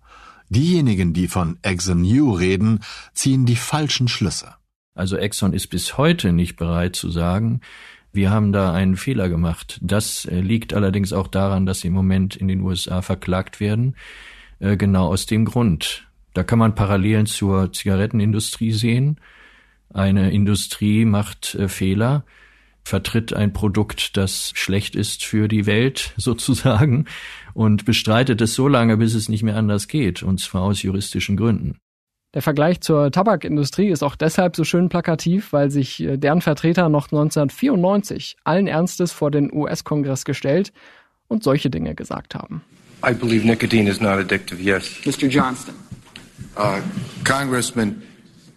Diejenigen, 0.48 1.12
die 1.12 1.28
von 1.28 1.58
Exxon 1.62 2.02
New 2.02 2.32
reden, 2.32 2.80
ziehen 3.14 3.46
die 3.46 3.56
falschen 3.56 4.08
Schlüsse. 4.08 4.54
Also 4.94 5.16
Exxon 5.16 5.52
ist 5.52 5.68
bis 5.68 5.98
heute 5.98 6.32
nicht 6.32 6.56
bereit 6.56 6.96
zu 6.96 7.10
sagen, 7.10 7.60
wir 8.16 8.30
haben 8.30 8.52
da 8.52 8.72
einen 8.72 8.96
Fehler 8.96 9.28
gemacht. 9.28 9.78
Das 9.82 10.24
äh, 10.24 10.40
liegt 10.40 10.74
allerdings 10.74 11.12
auch 11.12 11.28
daran, 11.28 11.66
dass 11.66 11.80
sie 11.80 11.88
im 11.88 11.94
Moment 11.94 12.34
in 12.34 12.48
den 12.48 12.62
USA 12.62 13.02
verklagt 13.02 13.60
werden. 13.60 13.94
Äh, 14.58 14.76
genau 14.76 15.08
aus 15.08 15.26
dem 15.26 15.44
Grund. 15.44 16.08
Da 16.34 16.42
kann 16.42 16.58
man 16.58 16.74
Parallelen 16.74 17.26
zur 17.26 17.72
Zigarettenindustrie 17.72 18.72
sehen. 18.72 19.20
Eine 19.92 20.32
Industrie 20.32 21.04
macht 21.04 21.54
äh, 21.54 21.68
Fehler, 21.68 22.24
vertritt 22.84 23.32
ein 23.32 23.52
Produkt, 23.52 24.16
das 24.16 24.52
schlecht 24.54 24.96
ist 24.96 25.24
für 25.24 25.48
die 25.48 25.66
Welt 25.66 26.12
sozusagen 26.16 27.06
und 27.54 27.84
bestreitet 27.84 28.40
es 28.40 28.54
so 28.54 28.68
lange, 28.68 28.96
bis 28.96 29.14
es 29.14 29.28
nicht 29.28 29.42
mehr 29.42 29.56
anders 29.56 29.88
geht, 29.88 30.22
und 30.22 30.40
zwar 30.40 30.62
aus 30.62 30.82
juristischen 30.82 31.36
Gründen. 31.36 31.78
Der 32.36 32.42
Vergleich 32.42 32.82
zur 32.82 33.10
Tabakindustrie 33.10 33.88
ist 33.88 34.02
auch 34.02 34.14
deshalb 34.14 34.56
so 34.56 34.64
schön 34.64 34.90
plakativ, 34.90 35.54
weil 35.54 35.70
sich 35.70 36.02
äh, 36.02 36.18
deren 36.18 36.42
Vertreter 36.42 36.90
noch 36.90 37.06
1994 37.06 38.36
allen 38.44 38.66
Ernstes 38.66 39.10
vor 39.10 39.30
den 39.30 39.50
US-Kongress 39.50 40.26
gestellt 40.26 40.70
und 41.28 41.42
solche 41.42 41.70
Dinge 41.70 41.94
gesagt 41.94 42.34
haben. 42.34 42.62
I 43.02 43.14
believe 43.14 43.46
nicotine 43.46 43.88
is 43.88 44.02
not 44.02 44.18
addictive, 44.18 44.60
yes. 44.60 45.00
Mr. 45.06 45.28
Johnston. 45.28 45.74
Uh, 46.58 46.82
Congressman, 47.24 48.02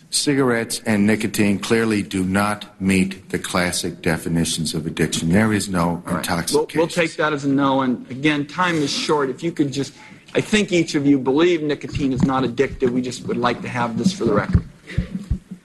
cigarettes 0.10 0.82
and 0.86 1.06
nicotine 1.06 1.58
clearly 1.58 2.04
do 2.04 2.26
not 2.26 2.68
meet 2.82 3.32
the 3.32 3.40
classic 3.40 4.02
definitions 4.02 4.76
of 4.76 4.86
addiction. 4.86 5.30
There 5.32 5.56
is 5.56 5.70
no 5.70 6.04
Right. 6.06 6.18
intoxication. 6.18 6.68
We'll, 6.76 6.88
we'll 6.88 6.88
take 6.90 7.16
that 7.16 7.32
as 7.32 7.46
a 7.46 7.50
no. 7.50 7.80
And 7.80 8.06
again, 8.12 8.46
time 8.46 8.76
is 8.76 8.90
short. 8.92 9.30
If 9.30 9.42
you 9.42 9.54
could 9.54 9.72
just, 9.72 9.94
I 10.36 10.42
think 10.42 10.72
each 10.72 10.96
of 10.96 11.06
you 11.06 11.18
believe 11.18 11.64
nicotine 11.64 12.14
is 12.14 12.24
not 12.24 12.44
addictive. 12.44 12.92
We 12.92 13.02
just 13.02 13.28
would 13.28 13.38
like 13.38 13.62
to 13.62 13.68
have 13.68 13.98
this 13.98 14.14
for 14.14 14.26
the 14.26 14.34
record. 14.34 14.64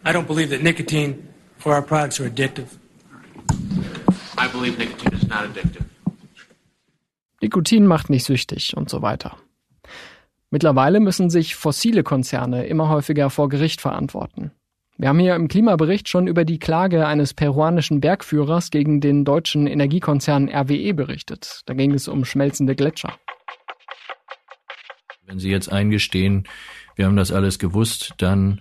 I 0.04 0.12
don't 0.12 0.26
believe 0.26 0.50
that 0.50 0.62
nicotine 0.62 1.28
for 1.58 1.74
our 1.74 1.82
products 1.82 2.20
are 2.20 2.28
addictive. 2.28 2.68
I 4.38 4.48
believe 4.48 4.78
nicotine 4.78 5.12
is 5.14 5.26
not 5.28 5.44
addictive. 5.44 5.84
Nikotin 7.42 7.86
macht 7.86 8.08
nicht 8.08 8.24
süchtig 8.24 8.74
und 8.74 8.88
so 8.88 9.02
weiter. 9.02 9.36
Mittlerweile 10.50 11.00
müssen 11.00 11.28
sich 11.28 11.56
fossile 11.56 12.02
Konzerne 12.02 12.66
immer 12.66 12.88
häufiger 12.88 13.28
vor 13.28 13.48
Gericht 13.50 13.82
verantworten. 13.82 14.50
Wir 14.96 15.08
haben 15.08 15.18
hier 15.18 15.34
im 15.34 15.48
Klimabericht 15.48 16.08
schon 16.08 16.26
über 16.26 16.44
die 16.44 16.58
Klage 16.58 17.06
eines 17.06 17.34
peruanischen 17.34 18.00
Bergführers 18.00 18.70
gegen 18.70 19.00
den 19.00 19.24
deutschen 19.24 19.66
Energiekonzern 19.66 20.48
RWE 20.48 20.94
berichtet. 20.94 21.62
Da 21.66 21.74
ging 21.74 21.92
es 21.92 22.08
um 22.08 22.24
schmelzende 22.24 22.76
Gletscher. 22.76 23.12
Wenn 25.26 25.38
Sie 25.38 25.50
jetzt 25.50 25.72
eingestehen, 25.72 26.44
wir 26.96 27.06
haben 27.06 27.16
das 27.16 27.32
alles 27.32 27.58
gewusst, 27.58 28.14
dann 28.18 28.60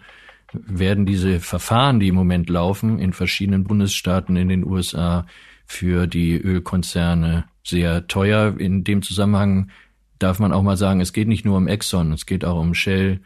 werden 0.54 1.06
diese 1.06 1.40
Verfahren, 1.40 2.00
die 2.00 2.08
im 2.08 2.16
Moment 2.16 2.50
laufen, 2.50 3.00
in 3.00 3.14
verschiedenen 3.14 3.64
Bundesstaaten 3.64 4.36
in 4.36 4.50
den 4.50 4.66
USA 4.66 5.26
für 5.66 6.08
die 6.08 6.38
Ölkonzerne 6.38 7.46
sehr 7.64 8.08
teuer. 8.08 8.56
In 8.58 8.84
dem 8.84 9.02
Zusammenhang 9.02 9.72
darf 10.20 10.40
man 10.40 10.54
auch 10.54 10.62
mal 10.62 10.78
sagen, 10.78 11.02
es 11.02 11.14
geht 11.14 11.28
nicht 11.28 11.46
nur 11.46 11.58
um 11.58 11.68
Exxon, 11.68 12.12
es 12.12 12.26
geht 12.26 12.46
auch 12.46 12.60
um 12.60 12.74
Shell, 12.74 13.20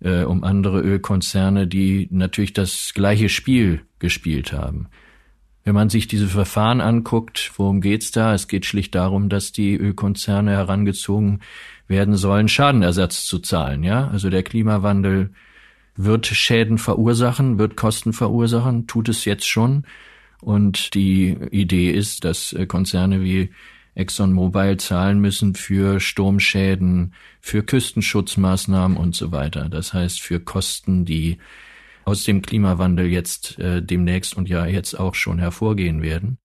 äh, 0.00 0.24
um 0.24 0.44
andere 0.44 0.80
Ölkonzerne, 0.80 1.66
die 1.66 2.08
natürlich 2.10 2.52
das 2.52 2.92
gleiche 2.94 3.28
Spiel 3.28 3.82
gespielt 3.98 4.52
haben. 4.52 4.88
Wenn 5.64 5.74
man 5.74 5.88
sich 5.88 6.06
diese 6.06 6.28
Verfahren 6.28 6.82
anguckt, 6.82 7.52
worum 7.56 7.80
geht's 7.80 8.10
da? 8.10 8.34
Es 8.34 8.48
geht 8.48 8.66
schlicht 8.66 8.94
darum, 8.94 9.30
dass 9.30 9.50
die 9.50 9.74
Ölkonzerne 9.74 10.50
herangezogen 10.50 11.40
werden 11.88 12.16
sollen, 12.16 12.48
Schadenersatz 12.48 13.24
zu 13.24 13.38
zahlen. 13.38 13.82
Ja, 13.82 14.08
also 14.08 14.28
der 14.28 14.42
Klimawandel 14.42 15.30
wird 15.96 16.26
Schäden 16.26 16.76
verursachen, 16.76 17.58
wird 17.58 17.76
Kosten 17.76 18.12
verursachen, 18.12 18.86
tut 18.86 19.08
es 19.08 19.24
jetzt 19.24 19.46
schon. 19.46 19.84
Und 20.40 20.92
die 20.94 21.36
Idee 21.50 21.90
ist, 21.90 22.24
dass 22.24 22.52
äh, 22.52 22.66
Konzerne 22.66 23.22
wie 23.22 23.50
ExxonMobil 23.94 24.76
zahlen 24.76 25.20
müssen 25.20 25.54
für 25.54 26.00
Sturmschäden, 26.00 27.14
für 27.40 27.62
Küstenschutzmaßnahmen 27.62 28.96
und 28.96 29.14
so 29.14 29.32
weiter. 29.32 29.68
Das 29.68 29.94
heißt 29.94 30.20
für 30.20 30.40
Kosten, 30.40 31.04
die 31.04 31.38
aus 32.04 32.24
dem 32.24 32.42
Klimawandel 32.42 33.06
jetzt 33.06 33.58
äh, 33.58 33.82
demnächst 33.82 34.36
und 34.36 34.48
ja 34.48 34.66
jetzt 34.66 34.98
auch 34.98 35.14
schon 35.14 35.38
hervorgehen 35.38 36.02
werden. 36.02 36.38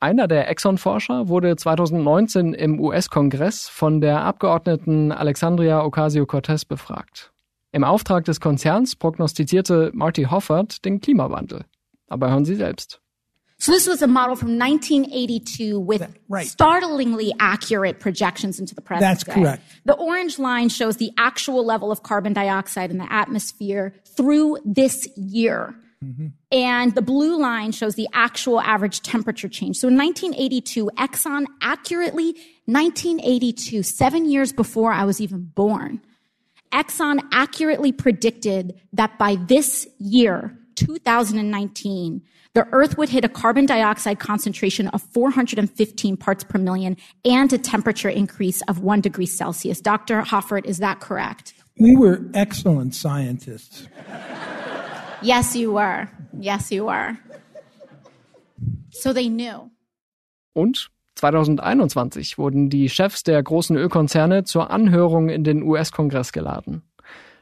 Einer 0.00 0.28
der 0.28 0.48
Exxon-Forscher 0.48 1.28
wurde 1.28 1.56
2019 1.56 2.54
im 2.54 2.78
US-Kongress 2.78 3.68
von 3.68 4.00
der 4.00 4.22
Abgeordneten 4.22 5.10
Alexandria 5.10 5.84
Ocasio-Cortez 5.84 6.64
befragt. 6.64 7.32
Im 7.72 7.82
Auftrag 7.82 8.24
des 8.24 8.40
Konzerns 8.40 8.94
prognostizierte 8.94 9.90
Marty 9.94 10.24
Hoffert 10.24 10.84
den 10.84 11.00
Klimawandel. 11.00 11.64
Aber 12.06 12.30
hören 12.30 12.44
Sie 12.44 12.54
selbst. 12.54 13.00
So 13.60 13.72
this 13.72 13.88
was 13.88 14.02
a 14.02 14.06
model 14.06 14.36
from 14.36 14.56
1982 14.56 15.80
with 15.80 16.16
startlingly 16.42 17.32
accurate 17.40 17.98
projections 17.98 18.60
into 18.60 18.74
the 18.74 18.80
present 18.80 19.00
That's 19.00 19.24
day. 19.24 19.34
correct. 19.34 19.62
The 19.84 19.94
orange 19.94 20.38
line 20.38 20.68
shows 20.68 20.98
the 20.98 21.10
actual 21.18 21.64
level 21.64 21.90
of 21.90 22.04
carbon 22.04 22.32
dioxide 22.32 22.92
in 22.92 22.98
the 22.98 23.12
atmosphere 23.12 23.94
through 24.04 24.58
this 24.64 25.08
year. 25.16 25.74
Mm-hmm. 26.04 26.28
And 26.52 26.94
the 26.94 27.02
blue 27.02 27.36
line 27.36 27.72
shows 27.72 27.96
the 27.96 28.08
actual 28.12 28.60
average 28.60 29.00
temperature 29.02 29.48
change. 29.48 29.76
So 29.78 29.88
in 29.88 29.96
1982, 29.96 30.92
Exxon 30.96 31.46
accurately, 31.60 32.36
1982, 32.66 33.82
seven 33.82 34.30
years 34.30 34.52
before 34.52 34.92
I 34.92 35.04
was 35.04 35.20
even 35.20 35.50
born, 35.56 36.00
Exxon 36.72 37.26
accurately 37.32 37.90
predicted 37.90 38.80
that 38.92 39.18
by 39.18 39.34
this 39.34 39.88
year, 39.98 40.56
2019, 40.76 42.22
the 42.54 42.66
Earth 42.72 42.96
would 42.98 43.08
hit 43.08 43.24
a 43.24 43.28
carbon 43.28 43.66
dioxide 43.66 44.18
concentration 44.18 44.88
of 44.88 45.02
415 45.02 46.16
parts 46.16 46.44
per 46.44 46.58
million 46.58 46.96
and 47.24 47.52
a 47.52 47.58
temperature 47.58 48.08
increase 48.08 48.62
of 48.62 48.80
one 48.80 49.00
degree 49.00 49.26
Celsius. 49.26 49.80
Dr. 49.80 50.22
Hoffert, 50.22 50.64
is 50.64 50.78
that 50.78 51.00
correct? 51.00 51.54
We 51.78 51.96
were 51.96 52.20
excellent 52.34 52.94
scientists. 52.94 53.86
Yes, 55.22 55.54
you 55.54 55.72
were. 55.72 56.08
Yes, 56.38 56.70
you 56.70 56.86
were. 56.86 57.16
So 58.90 59.12
they 59.12 59.28
knew. 59.28 59.70
Und 60.54 60.90
2021 61.16 62.38
wurden 62.38 62.70
die 62.70 62.88
Chefs 62.88 63.22
der 63.22 63.42
großen 63.42 63.76
Ölkonzerne 63.76 64.44
zur 64.44 64.70
Anhörung 64.70 65.28
in 65.28 65.44
den 65.44 65.62
US-Kongress 65.62 66.32
geladen. 66.32 66.82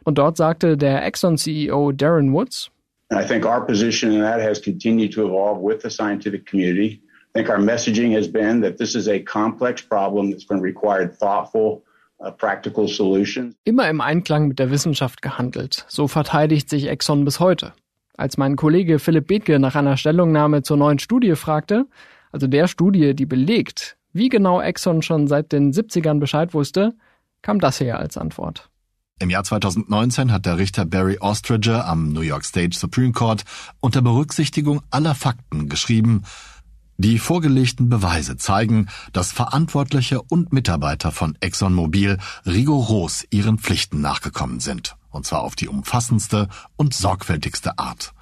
Und 0.05 0.19
dort 0.19 0.37
sagte 0.37 0.77
der 0.77 1.05
Exxon-CEO 1.05 1.93
Darren 1.93 2.33
Woods, 2.33 2.71
And 3.11 3.21
I 3.21 3.25
think 3.25 3.47
our 3.47 3.61
position 3.61 4.13
in 4.13 4.21
that 4.21 4.41
has 4.41 4.61
continued 4.61 5.13
to 5.13 5.27
evolve 5.27 5.61
with 5.61 5.83
the 5.83 5.91
scientific 5.91 6.47
community. 6.47 7.01
I 7.35 7.39
think 7.39 7.51
our 7.51 7.59
messaging 7.59 8.15
has 8.17 8.27
been 8.27 8.63
that 8.63 8.79
this 8.79 8.95
is 8.95 9.09
a 9.09 9.21
complex 9.21 9.83
problem 9.83 10.31
that's 10.31 10.45
going 10.45 10.61
to 10.61 10.65
require 10.65 11.07
thoughtful, 11.07 11.85
uh, 12.21 12.31
practical 12.31 12.89
solutions. 12.89 13.55
immer 13.65 13.89
im 13.89 14.01
Einklang 14.01 14.49
mit 14.49 14.59
der 14.59 14.71
Wissenschaft 14.71 15.23
gehandelt. 15.23 15.85
So 15.89 16.09
verteidigt 16.09 16.69
sich 16.69 16.89
Exxon 16.89 17.25
bis 17.25 17.39
heute. 17.39 17.73
Als 18.17 18.39
mein 18.39 18.57
Kollege 18.57 18.99
Philipp 18.99 19.29
Bethke 19.29 19.59
nach 19.59 19.77
einer 19.77 19.97
Stellungnahme 19.97 20.63
zur 20.63 20.79
neuen 20.79 20.99
Studie 20.99 21.35
fragte, 21.37 21.87
also 22.33 22.47
der 22.47 22.67
Studie, 22.67 23.15
die 23.15 23.27
belegt, 23.27 23.97
wie 24.13 24.31
genau 24.31 24.61
Exxon 24.61 25.03
schon 25.03 25.29
seit 25.29 25.53
den 25.53 25.73
70ern 25.73 26.19
Bescheid 26.19 26.55
wusste, 26.55 26.95
kam 27.43 27.61
das 27.61 27.79
her 27.81 28.01
als 28.01 28.17
Antwort. 28.17 28.71
Im 29.19 29.31
Jahr 29.31 29.45
2019 29.45 30.31
hat 30.31 30.45
der 30.45 30.59
Richter 30.59 30.85
Barry 30.85 31.17
Ostringer 31.19 31.87
am 31.87 32.13
New 32.13 32.21
York 32.21 32.45
State 32.45 32.79
Supreme 32.79 33.13
Court 33.13 33.45
unter 33.81 34.03
Berücksichtigung 34.03 34.83
aller 34.91 35.15
Fakten 35.15 35.71
geschrieben, 35.71 36.25
die 36.99 37.19
vorgelegten 37.19 37.89
Beweise 37.89 38.37
zeigen, 38.37 38.89
dass 39.15 39.33
Verantwortliche 39.33 40.21
und 40.21 40.53
Mitarbeiter 40.53 41.13
von 41.13 41.35
ExxonMobil 41.41 42.19
rigoros 42.45 43.25
ihren 43.31 43.59
Pflichten 43.59 44.03
nachgekommen 44.03 44.61
sind, 44.61 44.97
und 45.11 45.25
zwar 45.25 45.41
auf 45.41 45.57
die 45.57 45.69
umfassendste 45.69 46.51
und 46.77 46.93
sorgfältigste 46.93 47.79
Art. 47.79 48.13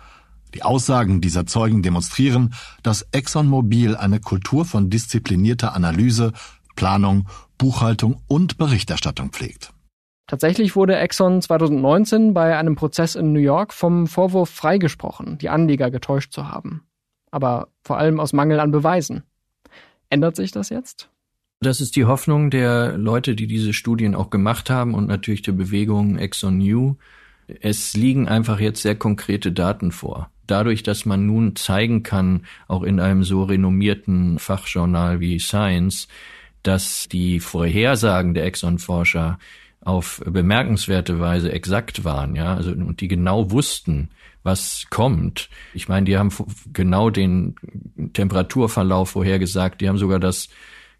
Die 0.54 0.62
Aussagen 0.62 1.20
dieser 1.20 1.44
Zeugen 1.44 1.82
demonstrieren, 1.82 2.54
dass 2.84 3.04
ExxonMobil 3.10 3.96
eine 3.96 4.20
Kultur 4.20 4.64
von 4.64 4.90
disziplinierter 4.90 5.74
Analyse, 5.74 6.32
Planung, 6.76 7.26
Buchhaltung 7.58 8.22
und 8.28 8.58
Berichterstattung 8.58 9.30
pflegt. 9.30 9.73
Tatsächlich 10.26 10.74
wurde 10.74 10.96
Exxon 10.96 11.42
2019 11.42 12.32
bei 12.32 12.56
einem 12.56 12.76
Prozess 12.76 13.14
in 13.14 13.32
New 13.32 13.40
York 13.40 13.74
vom 13.74 14.06
Vorwurf 14.06 14.48
freigesprochen, 14.48 15.36
die 15.38 15.50
Anleger 15.50 15.90
getäuscht 15.90 16.32
zu 16.32 16.48
haben. 16.48 16.86
Aber 17.30 17.68
vor 17.82 17.98
allem 17.98 18.20
aus 18.20 18.32
Mangel 18.32 18.60
an 18.60 18.70
Beweisen. 18.70 19.24
Ändert 20.08 20.36
sich 20.36 20.50
das 20.50 20.70
jetzt? 20.70 21.10
Das 21.60 21.80
ist 21.80 21.96
die 21.96 22.04
Hoffnung 22.04 22.50
der 22.50 22.96
Leute, 22.96 23.34
die 23.34 23.46
diese 23.46 23.72
Studien 23.72 24.14
auch 24.14 24.30
gemacht 24.30 24.70
haben 24.70 24.94
und 24.94 25.06
natürlich 25.06 25.42
der 25.42 25.52
Bewegung 25.52 26.18
Exxon 26.18 26.58
New. 26.58 26.96
Es 27.60 27.94
liegen 27.94 28.28
einfach 28.28 28.60
jetzt 28.60 28.82
sehr 28.82 28.94
konkrete 28.96 29.52
Daten 29.52 29.92
vor. 29.92 30.30
Dadurch, 30.46 30.82
dass 30.82 31.06
man 31.06 31.26
nun 31.26 31.56
zeigen 31.56 32.02
kann, 32.02 32.44
auch 32.68 32.82
in 32.82 33.00
einem 33.00 33.24
so 33.24 33.44
renommierten 33.44 34.38
Fachjournal 34.38 35.20
wie 35.20 35.38
Science, 35.38 36.08
dass 36.62 37.08
die 37.08 37.40
Vorhersagen 37.40 38.34
der 38.34 38.44
Exxon-Forscher 38.44 39.38
auf 39.84 40.22
bemerkenswerte 40.24 41.20
Weise 41.20 41.52
exakt 41.52 42.04
waren, 42.04 42.36
ja, 42.36 42.54
also 42.54 42.70
und 42.70 43.00
die 43.00 43.08
genau 43.08 43.50
wussten, 43.50 44.10
was 44.42 44.86
kommt. 44.90 45.48
Ich 45.72 45.88
meine, 45.88 46.06
die 46.06 46.16
haben 46.16 46.30
genau 46.72 47.10
den 47.10 47.56
Temperaturverlauf 48.12 49.10
vorhergesagt, 49.10 49.80
die 49.80 49.88
haben 49.88 49.98
sogar 49.98 50.20
das 50.20 50.48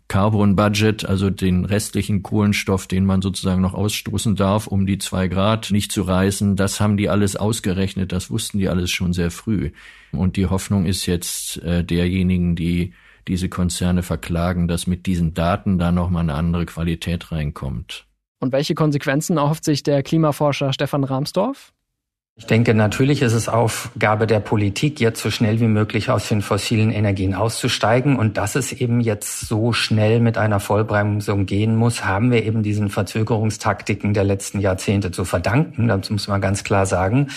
Carbon 0.09 0.55
Budget, 0.55 1.05
also 1.07 1.31
den 1.31 1.65
restlichen 1.65 2.23
Kohlenstoff, 2.23 2.87
den 2.87 3.07
man 3.07 3.23
sozusagen 3.23 3.63
noch 3.63 3.75
ausstoßen 3.75 4.37
darf, 4.37 4.67
um 4.67 4.87
die 4.87 4.99
zwei 4.99 5.29
Grad 5.29 5.71
nicht 5.71 5.93
zu 5.93 6.03
reißen, 6.03 6.57
das 6.57 6.81
haben 6.81 6.97
die 6.97 7.09
alles 7.09 7.37
ausgerechnet, 7.37 8.13
das 8.13 8.31
wussten 8.31 8.59
die 8.59 8.69
alles 8.69 8.91
schon 8.91 9.13
sehr 9.13 9.31
früh. 9.31 9.71
Und 10.13 10.37
die 10.37 10.47
Hoffnung 10.47 10.85
ist 10.85 11.07
jetzt 11.07 11.63
äh, 11.63 11.83
derjenigen, 11.85 12.55
die 12.55 12.93
diese 13.29 13.49
Konzerne 13.49 14.03
verklagen, 14.03 14.69
dass 14.69 14.87
mit 14.87 15.07
diesen 15.07 15.33
Daten 15.33 15.79
da 15.79 15.91
nochmal 15.91 16.23
eine 16.23 16.35
andere 16.35 16.67
Qualität 16.67 17.33
reinkommt. 17.33 18.07
Und 18.45 18.53
welche 18.53 18.75
Konsequenzen 18.75 19.39
erhofft 19.39 19.65
sich 19.65 19.83
der 19.83 20.03
Klimaforscher 20.03 20.75
Stefan 20.75 21.03
Rahmsdorf? 21.03 21.73
Ich 22.37 22.45
denke, 22.45 22.75
natürlich 22.75 23.23
ist 23.23 23.33
es 23.33 23.49
Aufgabe 23.49 24.27
der 24.27 24.41
Politik, 24.41 25.01
jetzt 25.01 25.23
so 25.23 25.31
schnell 25.31 25.61
wie 25.61 25.67
möglich 25.67 26.11
aus 26.11 26.29
den 26.29 26.43
fossilen 26.43 26.91
Energien 26.91 27.33
auszusteigen. 27.33 28.17
Und 28.19 28.37
dass 28.37 28.55
es 28.55 28.73
eben 28.73 29.01
jetzt 29.01 29.49
so 29.49 29.73
schnell 29.73 30.21
mit 30.21 30.37
einer 30.37 30.61
Vollbremsung 30.61 31.47
gehen 31.47 31.75
muss, 31.75 32.05
haben 32.05 32.31
wir 32.33 32.45
eben 32.45 32.63
diesen 32.63 32.91
Verzögerungstaktiken 32.91 34.13
der 34.13 34.25
letzten 34.25 34.61
Jahrzehnte 34.61 35.11
zu 35.11 35.25
verdanken. 35.25 35.89
Das 35.89 36.11
muss 36.11 36.29
man 36.29 36.43
ganz 36.43 36.65
klar 36.65 36.85
sagen. 36.85 37.29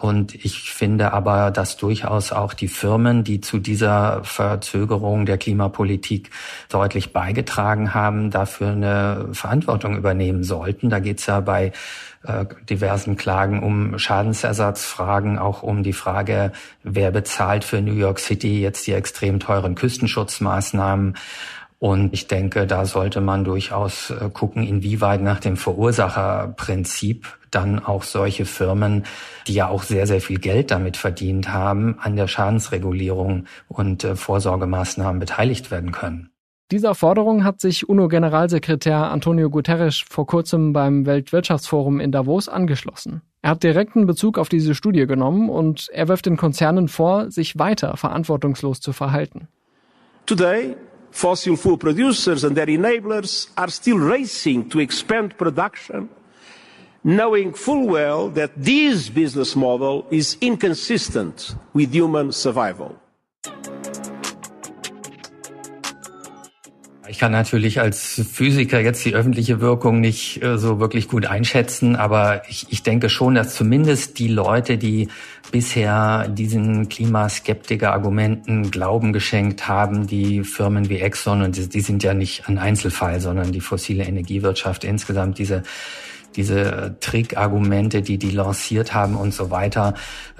Und 0.00 0.34
ich 0.34 0.72
finde 0.72 1.12
aber, 1.12 1.50
dass 1.50 1.76
durchaus 1.76 2.32
auch 2.32 2.54
die 2.54 2.68
Firmen, 2.68 3.24
die 3.24 3.40
zu 3.40 3.58
dieser 3.58 4.22
Verzögerung 4.24 5.26
der 5.26 5.38
Klimapolitik 5.38 6.30
deutlich 6.68 7.12
beigetragen 7.12 7.94
haben, 7.94 8.30
dafür 8.30 8.68
eine 8.70 9.28
Verantwortung 9.32 9.96
übernehmen 9.96 10.44
sollten. 10.44 10.90
Da 10.90 11.00
geht 11.00 11.18
es 11.18 11.26
ja 11.26 11.40
bei 11.40 11.72
äh, 12.24 12.46
diversen 12.68 13.16
Klagen 13.16 13.62
um 13.62 13.98
Schadensersatzfragen, 13.98 15.38
auch 15.38 15.62
um 15.62 15.82
die 15.82 15.92
Frage, 15.92 16.52
wer 16.82 17.10
bezahlt 17.10 17.64
für 17.64 17.80
New 17.80 17.94
York 17.94 18.18
City 18.18 18.60
jetzt 18.60 18.86
die 18.86 18.92
extrem 18.92 19.40
teuren 19.40 19.74
Küstenschutzmaßnahmen. 19.74 21.16
Und 21.80 22.12
ich 22.12 22.26
denke, 22.26 22.66
da 22.66 22.84
sollte 22.84 23.20
man 23.20 23.44
durchaus 23.44 24.10
äh, 24.10 24.30
gucken, 24.32 24.66
inwieweit 24.66 25.22
nach 25.22 25.38
dem 25.38 25.56
Verursacherprinzip 25.56 27.38
dann 27.50 27.78
auch 27.78 28.02
solche 28.02 28.44
Firmen, 28.44 29.04
die 29.46 29.54
ja 29.54 29.68
auch 29.68 29.84
sehr, 29.84 30.06
sehr 30.06 30.20
viel 30.20 30.38
Geld 30.38 30.70
damit 30.72 30.96
verdient 30.96 31.52
haben, 31.52 31.96
an 32.00 32.16
der 32.16 32.26
Schadensregulierung 32.26 33.44
und 33.68 34.04
äh, 34.04 34.16
Vorsorgemaßnahmen 34.16 35.20
beteiligt 35.20 35.70
werden 35.70 35.92
können. 35.92 36.30
Dieser 36.70 36.94
Forderung 36.94 37.44
hat 37.44 37.60
sich 37.60 37.88
UNO-Generalsekretär 37.88 39.10
Antonio 39.10 39.48
Guterres 39.48 40.04
vor 40.06 40.26
kurzem 40.26 40.74
beim 40.74 41.06
Weltwirtschaftsforum 41.06 41.98
in 41.98 42.12
Davos 42.12 42.48
angeschlossen. 42.48 43.22
Er 43.40 43.50
hat 43.52 43.62
direkten 43.62 44.04
Bezug 44.04 44.36
auf 44.36 44.50
diese 44.50 44.74
Studie 44.74 45.06
genommen 45.06 45.48
und 45.48 45.88
er 45.92 46.08
wirft 46.08 46.26
den 46.26 46.36
Konzernen 46.36 46.88
vor, 46.88 47.30
sich 47.30 47.58
weiter 47.58 47.96
verantwortungslos 47.96 48.80
zu 48.80 48.92
verhalten. 48.92 49.48
Today, 50.26 50.76
fossil 51.10 51.56
fuel 51.56 51.76
producers 51.76 52.44
and 52.44 52.56
their 52.56 52.66
enablers 52.66 53.48
are 53.56 53.70
still 53.70 53.98
racing 53.98 54.68
to 54.70 54.80
expand 54.80 55.36
production, 55.36 56.08
knowing 57.04 57.52
full 57.54 57.86
well 57.86 58.28
that 58.30 58.50
this 58.56 59.08
business 59.08 59.56
model 59.56 60.06
is 60.10 60.36
inconsistent 60.40 61.54
with 61.74 61.92
human 61.92 62.32
survival. 62.32 62.96
Ich 67.10 67.18
kann 67.18 67.32
natürlich 67.32 67.80
als 67.80 68.20
Physiker 68.30 68.80
jetzt 68.80 69.04
die 69.04 69.14
öffentliche 69.14 69.62
Wirkung 69.62 70.00
nicht 70.00 70.42
äh, 70.42 70.58
so 70.58 70.78
wirklich 70.78 71.08
gut 71.08 71.24
einschätzen, 71.24 71.96
aber 71.96 72.42
ich, 72.48 72.66
ich 72.68 72.82
denke 72.82 73.08
schon, 73.08 73.34
dass 73.34 73.54
zumindest 73.54 74.18
die 74.18 74.28
Leute, 74.28 74.76
die 74.76 75.08
bisher 75.50 76.28
diesen 76.28 76.88
Klimaskeptiker-Argumenten 76.88 78.70
Glauben 78.70 79.12
geschenkt 79.12 79.68
haben, 79.68 80.06
die 80.06 80.44
Firmen 80.44 80.88
wie 80.88 80.98
Exxon, 80.98 81.42
und 81.42 81.74
die, 81.74 81.80
sind 81.80 82.02
ja 82.02 82.14
nicht 82.14 82.48
ein 82.48 82.58
Einzelfall, 82.58 83.20
sondern 83.20 83.52
die 83.52 83.60
fossile 83.60 84.04
Energiewirtschaft 84.04 84.84
insgesamt, 84.84 85.38
diese 85.38 85.62
diese 86.36 86.96
Trickargumente, 87.00 88.00
die 88.00 88.16
die 88.16 88.30
lanciert 88.30 88.94
haben 88.94 89.16
und 89.16 89.34
so 89.34 89.50
weiter, 89.50 89.94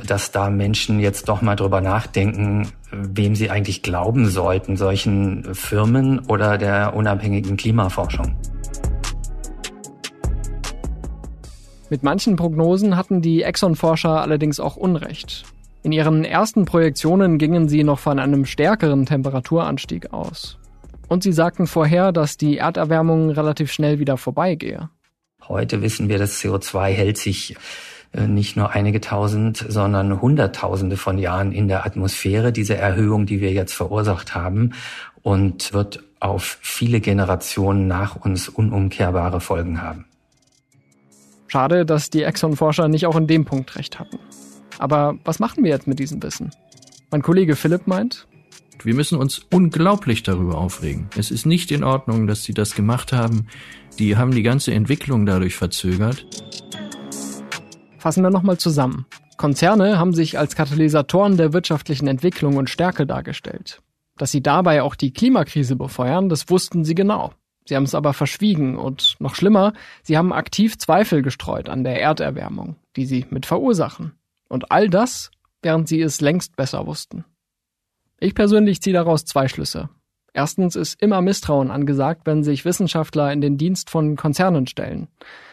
dass 0.07 0.31
da 0.31 0.49
Menschen 0.49 1.01
jetzt 1.01 1.29
doch 1.29 1.43
mal 1.43 1.57
drüber 1.57 1.81
nachdenken, 1.81 2.69
wem 2.93 3.35
sie 3.35 3.51
eigentlich 3.51 3.83
glauben 3.83 4.29
sollten, 4.29 4.77
solchen 4.77 5.55
Firmen 5.55 6.21
oder 6.27 6.57
der 6.57 6.95
unabhängigen 6.95 7.57
Klimaforschung. 7.57 8.37
Mit 11.91 12.03
manchen 12.03 12.37
Prognosen 12.37 12.97
hatten 12.97 13.23
die 13.23 13.43
Exxon-Forscher 13.43 14.21
allerdings 14.21 14.61
auch 14.61 14.77
Unrecht. 14.77 15.45
In 15.83 15.93
ihren 15.93 16.25
ersten 16.25 16.67
Projektionen 16.67 17.39
gingen 17.39 17.69
sie 17.69 17.83
noch 17.83 17.99
von 17.99 18.19
einem 18.19 18.45
stärkeren 18.45 19.07
Temperaturanstieg 19.07 20.13
aus. 20.13 20.59
Und 21.09 21.23
sie 21.23 21.33
sagten 21.33 21.67
vorher, 21.67 22.13
dass 22.13 22.37
die 22.37 22.59
Erderwärmung 22.59 23.31
relativ 23.31 23.73
schnell 23.73 23.99
wieder 23.99 24.19
vorbeigehe. 24.19 24.91
Heute 25.49 25.81
wissen 25.81 26.11
wir, 26.11 26.19
das 26.19 26.43
CO2 26.43 26.89
hält 26.89 27.17
sich 27.17 27.57
äh, 28.13 28.27
nicht 28.27 28.57
nur 28.57 28.73
einige 28.73 29.01
tausend, 29.01 29.65
sondern 29.67 30.21
Hunderttausende 30.21 30.99
von 30.99 31.17
Jahren 31.17 31.53
in 31.53 31.69
der 31.69 31.87
Atmosphäre, 31.87 32.53
diese 32.53 32.77
Erhöhung, 32.77 33.25
die 33.25 33.41
wir 33.41 33.53
jetzt 33.53 33.73
verursacht 33.73 34.35
haben, 34.35 34.75
und 35.23 35.73
wird 35.73 36.05
auf 36.21 36.59
viele 36.61 37.01
Generationen 37.01 37.87
nach 37.87 38.17
uns 38.17 38.49
unumkehrbare 38.49 39.41
Folgen 39.41 39.81
haben. 39.81 40.05
Schade, 41.49 41.85
dass 41.85 42.11
die 42.11 42.23
Exxon-Forscher 42.23 42.89
nicht 42.89 43.07
auch 43.07 43.17
in 43.17 43.27
dem 43.27 43.45
Punkt 43.45 43.77
recht 43.77 43.99
hatten. 43.99 44.19
Aber 44.79 45.19
was 45.25 45.41
machen 45.41 45.65
wir 45.65 45.71
jetzt 45.71 45.87
mit 45.87 45.99
diesem 45.99 46.23
Wissen? 46.23 46.51
Mein 47.11 47.23
Kollege 47.23 47.57
Philipp 47.57 47.87
meint, 47.87 48.29
wir 48.85 48.95
müssen 48.95 49.19
uns 49.19 49.45
unglaublich 49.51 50.23
darüber 50.23 50.59
aufregen. 50.59 51.09
Es 51.17 51.31
ist 51.31 51.47
nicht 51.47 51.73
in 51.73 51.83
Ordnung, 51.83 52.27
dass 52.27 52.45
sie 52.45 52.55
das 52.55 52.75
gemacht 52.75 53.13
haben. 53.13 53.49
Die 53.99 54.17
haben 54.17 54.31
die 54.31 54.43
ganze 54.43 54.73
Entwicklung 54.73 55.27
dadurch 55.27 55.57
verzögert. 55.57 56.25
Fassen 57.99 58.23
wir 58.23 58.31
nochmal 58.31 58.59
zusammen. 58.59 59.07
Konzerne 59.37 59.99
haben 59.99 60.15
sich 60.15 60.39
als 60.39 60.55
Katalysatoren 60.55 61.37
der 61.37 61.53
wirtschaftlichen 61.53 62.07
Entwicklung 62.07 62.57
und 62.57 62.71
Stärke 62.71 63.07
dargestellt. 63.07 63.83
Dass 64.17 64.31
sie 64.31 64.43
dabei 64.43 64.83
auch 64.83 64.95
die 64.95 65.13
Klimakrise 65.13 65.77
befeuern, 65.77 66.29
das 66.29 66.49
wussten 66.49 66.85
sie 66.85 66.95
genau. 66.95 67.33
Sie 67.69 67.77
haben 67.77 67.85
es 67.85 67.95
aber 67.95 68.15
verschwiegen 68.15 68.79
und 68.79 69.17
noch 69.19 69.35
schlimmer, 69.35 69.75
sie 70.03 70.17
haben 70.17 70.33
aktiv 70.33 70.79
Zweifel 70.79 71.21
gestreut 71.21 71.69
an 71.69 71.85
der 71.85 72.01
Erderwärmung, 72.01 72.77
die 72.97 73.05
sie 73.05 73.27
mit 73.29 73.45
verursachen. 73.45 74.13
Und 74.49 74.73
all 74.73 74.89
das, 74.89 75.31
während 75.61 75.87
sie 75.87 76.01
es 76.01 76.23
längst 76.23 76.57
besser 76.57 76.87
wussten. 76.87 77.27
Ich 78.21 78.35
persönlich 78.35 78.81
ziehe 78.81 78.95
daraus 78.95 79.27
zwei 79.27 79.49
Schlüsse. 79.49 79.91
Erstens 80.33 80.77
ist 80.77 81.03
immer 81.03 81.21
Misstrauen 81.21 81.71
angesagt, 81.71 82.23
wenn 82.25 82.43
sich 82.43 82.65
Wissenschaftler 82.65 83.35
in 83.35 83.43
den 83.43 83.59
Dienst 83.59 83.91
von 83.91 84.17
Konzernen 84.17 84.67
stellen. 84.67 85.09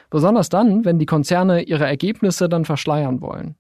Besonders 0.10 0.48
dann, 0.48 0.86
wenn 0.86 1.00
die 1.00 1.06
Konzerne 1.06 1.64
ihre 1.64 1.86
Ergebnisse 1.86 2.48
dann 2.48 2.64
verschleiern 2.64 3.20
wollen. 3.20 3.56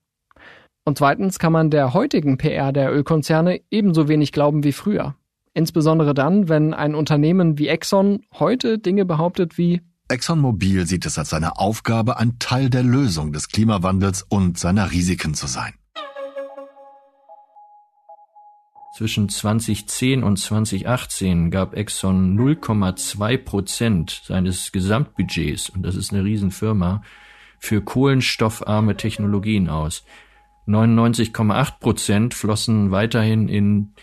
Und 0.86 0.98
zweitens 0.98 1.40
kann 1.40 1.52
man 1.52 1.72
der 1.72 1.94
heutigen 1.94 2.38
PR 2.38 2.72
der 2.72 2.94
Ölkonzerne 2.94 3.60
ebenso 3.70 4.08
wenig 4.08 4.32
glauben 4.32 4.64
wie 4.64 4.72
früher. 4.72 5.16
Insbesondere 5.56 6.14
dann, 6.14 6.50
wenn 6.50 6.74
ein 6.74 6.96
Unternehmen 6.96 7.58
wie 7.58 7.70
Exxon 7.70 8.26
heute 8.34 8.78
Dinge 8.78 9.06
behauptet 9.06 9.58
wie 9.58 9.82
ExxonMobil 10.10 10.86
sieht 10.86 11.06
es 11.06 11.18
als 11.18 11.30
seine 11.30 11.58
Aufgabe, 11.58 12.18
ein 12.18 12.38
Teil 12.38 12.70
der 12.70 12.84
Lösung 12.84 13.32
des 13.32 13.48
Klimawandels 13.48 14.22
und 14.22 14.60
seiner 14.60 14.92
Risiken 14.92 15.34
zu 15.34 15.48
sein. 15.48 15.74
Zwischen 18.98 19.30
2010 19.30 20.24
und 20.24 20.38
2018 20.38 21.52
gab 21.52 21.74
Exxon 21.74 22.38
0,2 22.38 23.38
Prozent 23.38 24.22
seines 24.26 24.74
Gesamtbudgets, 24.74 25.70
und 25.70 25.84
das 25.84 25.96
ist 25.96 26.14
eine 26.14 26.24
Riesenfirma, 26.24 27.02
für 27.60 27.82
kohlenstoffarme 27.82 28.98
Technologien 28.98 29.70
aus. 29.70 30.04
99,8 30.68 31.80
Prozent 31.80 32.34
flossen 32.34 32.92
weiterhin 32.92 33.48
in 33.48 33.94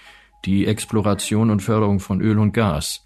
die 0.44 0.66
Exploration 0.66 1.50
und 1.50 1.60
Förderung 1.60 2.00
von 2.00 2.20
Öl 2.20 2.38
und 2.38 2.52
Gas. 2.52 3.04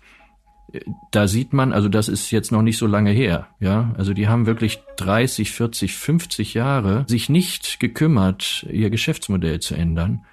Da 1.13 1.29
sieht 1.29 1.53
man, 1.53 1.73
also 1.73 1.89
das 1.89 2.09
ist 2.09 2.31
jetzt 2.31 2.51
noch 2.51 2.63
nicht 2.63 2.77
so 2.77 2.87
lange 2.87 3.11
her, 3.11 3.49
ja. 3.61 3.95
Also 3.97 4.13
die 4.15 4.29
haben 4.29 4.47
wirklich 4.47 4.83
30, 4.97 5.53
40, 5.53 5.95
50 5.95 6.55
Jahre 6.55 7.05
sich 7.09 7.29
nicht 7.29 7.79
gekümmert, 7.79 8.67
ihr 8.71 8.91
Geschäftsmodell 8.91 9.61
zu 9.61 9.75
ändern 9.75 10.25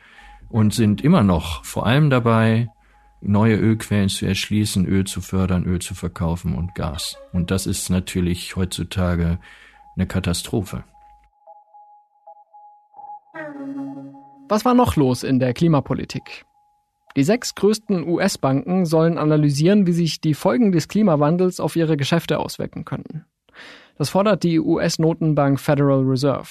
und 0.50 0.74
sind 0.74 1.02
immer 1.02 1.24
noch 1.24 1.64
vor 1.64 1.86
allem 1.86 2.10
dabei, 2.10 2.70
neue 3.22 3.56
Ölquellen 3.56 4.10
zu 4.10 4.26
erschließen, 4.26 4.86
Öl 4.86 5.06
zu 5.06 5.22
fördern, 5.22 5.66
Öl 5.66 5.80
zu 5.80 5.96
verkaufen 5.96 6.56
und 6.56 6.76
Gas. 6.76 7.18
Und 7.32 7.52
das 7.52 7.66
ist 7.66 7.90
natürlich 7.90 8.56
heutzutage 8.56 9.40
eine 9.96 10.08
Katastrophe. 10.08 10.84
Was 14.50 14.66
war 14.66 14.74
noch 14.74 14.96
los 14.96 15.24
in 15.24 15.40
der 15.40 15.54
Klimapolitik? 15.54 16.46
Die 17.16 17.24
sechs 17.24 17.56
größten 17.56 18.08
US-Banken 18.08 18.86
sollen 18.86 19.18
analysieren, 19.18 19.86
wie 19.86 19.92
sich 19.92 20.20
die 20.20 20.34
Folgen 20.34 20.72
des 20.72 20.88
Klimawandels 20.88 21.60
auf 21.60 21.76
ihre 21.76 21.98
Geschäfte 21.98 22.40
auswirken 22.40 22.86
könnten. 22.86 23.26
Das 23.98 24.10
fordert 24.10 24.44
die 24.44 24.60
US-Notenbank 24.60 25.60
Federal 25.60 26.02
Reserve. 26.02 26.50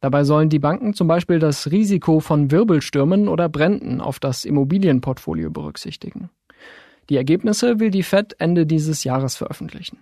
Dabei 0.00 0.24
sollen 0.24 0.48
die 0.48 0.58
Banken 0.58 0.94
zum 0.94 1.06
Beispiel 1.06 1.38
das 1.38 1.70
Risiko 1.70 2.20
von 2.20 2.50
Wirbelstürmen 2.50 3.28
oder 3.28 3.48
Bränden 3.48 4.00
auf 4.00 4.18
das 4.18 4.44
Immobilienportfolio 4.44 5.50
berücksichtigen. 5.50 6.30
Die 7.08 7.16
Ergebnisse 7.16 7.78
will 7.78 7.90
die 7.90 8.02
Fed 8.02 8.34
Ende 8.38 8.66
dieses 8.66 9.04
Jahres 9.04 9.36
veröffentlichen. 9.36 9.98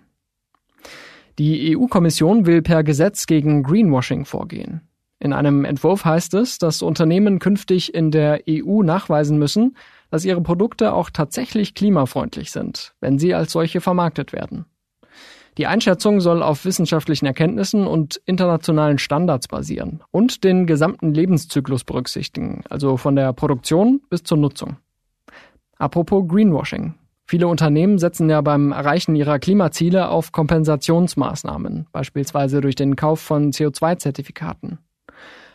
Die 1.37 1.75
EU-Kommission 1.75 2.45
will 2.45 2.61
per 2.61 2.83
Gesetz 2.83 3.25
gegen 3.25 3.63
Greenwashing 3.63 4.25
vorgehen. 4.25 4.81
In 5.21 5.33
einem 5.33 5.65
Entwurf 5.65 6.03
heißt 6.03 6.33
es, 6.33 6.57
dass 6.57 6.81
Unternehmen 6.81 7.37
künftig 7.37 7.93
in 7.93 8.09
der 8.09 8.41
EU 8.49 8.81
nachweisen 8.81 9.37
müssen, 9.37 9.77
dass 10.09 10.25
ihre 10.25 10.41
Produkte 10.41 10.93
auch 10.93 11.11
tatsächlich 11.11 11.75
klimafreundlich 11.75 12.49
sind, 12.49 12.95
wenn 13.01 13.19
sie 13.19 13.35
als 13.35 13.51
solche 13.51 13.81
vermarktet 13.81 14.33
werden. 14.33 14.65
Die 15.59 15.67
Einschätzung 15.67 16.21
soll 16.21 16.41
auf 16.41 16.65
wissenschaftlichen 16.65 17.27
Erkenntnissen 17.27 17.85
und 17.85 18.19
internationalen 18.25 18.97
Standards 18.97 19.47
basieren 19.47 20.01
und 20.09 20.43
den 20.43 20.65
gesamten 20.65 21.13
Lebenszyklus 21.13 21.83
berücksichtigen, 21.83 22.63
also 22.67 22.97
von 22.97 23.15
der 23.15 23.31
Produktion 23.31 24.01
bis 24.09 24.23
zur 24.23 24.39
Nutzung. 24.39 24.77
Apropos 25.77 26.27
Greenwashing. 26.27 26.95
Viele 27.27 27.47
Unternehmen 27.47 27.99
setzen 27.99 28.27
ja 28.27 28.41
beim 28.41 28.71
Erreichen 28.71 29.15
ihrer 29.15 29.37
Klimaziele 29.37 30.09
auf 30.09 30.31
Kompensationsmaßnahmen, 30.31 31.85
beispielsweise 31.91 32.59
durch 32.59 32.75
den 32.75 32.95
Kauf 32.95 33.19
von 33.19 33.51
CO2-Zertifikaten. 33.51 34.79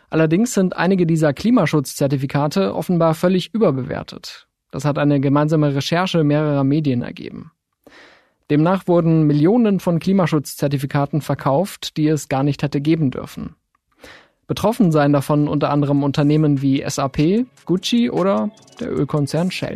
Allerdings 0.09 0.53
sind 0.53 0.75
einige 0.75 1.05
dieser 1.05 1.33
Klimaschutzzertifikate 1.33 2.73
offenbar 2.73 3.13
völlig 3.13 3.53
überbewertet. 3.53 4.47
Das 4.71 4.85
hat 4.85 4.97
eine 4.97 5.19
gemeinsame 5.19 5.75
Recherche 5.75 6.23
mehrerer 6.23 6.63
Medien 6.63 7.01
ergeben. 7.01 7.51
Demnach 8.49 8.87
wurden 8.87 9.23
Millionen 9.23 9.81
von 9.81 9.99
Klimaschutzzertifikaten 9.99 11.21
verkauft, 11.21 11.97
die 11.97 12.07
es 12.07 12.29
gar 12.29 12.43
nicht 12.43 12.63
hätte 12.63 12.79
geben 12.79 13.11
dürfen. 13.11 13.55
Betroffen 14.47 14.93
seien 14.93 15.11
davon 15.11 15.49
unter 15.49 15.71
anderem 15.71 16.03
Unternehmen 16.03 16.61
wie 16.61 16.81
SAP, 16.87 17.45
Gucci 17.65 18.09
oder 18.09 18.49
der 18.79 18.93
Ölkonzern 18.97 19.51
Shell. 19.51 19.75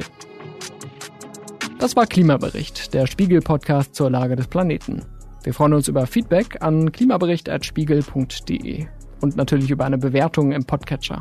Das 1.79 1.97
war 1.97 2.07
Klimabericht, 2.07 2.93
der 2.93 3.07
Spiegel-Podcast 3.07 3.95
zur 3.95 4.09
Lage 4.09 4.37
des 4.37 4.47
Planeten. 4.47 5.03
Wir 5.43 5.53
freuen 5.53 5.73
uns 5.73 5.89
über 5.89 6.07
Feedback 6.07 6.61
an 6.61 6.93
klimabericht.spiegel.de 6.93 8.87
und 9.21 9.37
natürlich 9.37 9.71
über 9.71 9.85
eine 9.85 9.97
Bewertung 9.97 10.51
im 10.51 10.65
Podcatcher. 10.65 11.19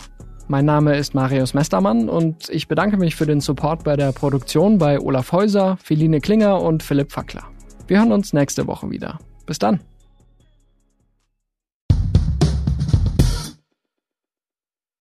Mein 0.48 0.64
Name 0.64 0.96
ist 0.96 1.14
Marius 1.14 1.54
Mestermann 1.54 2.08
und 2.08 2.48
ich 2.50 2.66
bedanke 2.66 2.96
mich 2.96 3.14
für 3.14 3.26
den 3.26 3.40
Support 3.40 3.84
bei 3.84 3.96
der 3.96 4.12
Produktion 4.12 4.78
bei 4.78 4.98
Olaf 4.98 5.30
Häuser, 5.30 5.76
Philine 5.82 6.20
Klinger 6.20 6.60
und 6.60 6.82
Philipp 6.82 7.12
Fackler. 7.12 7.44
Wir 7.86 7.98
hören 7.98 8.12
uns 8.12 8.32
nächste 8.32 8.66
Woche 8.66 8.90
wieder. 8.90 9.18
Bis 9.46 9.58
dann. 9.58 9.80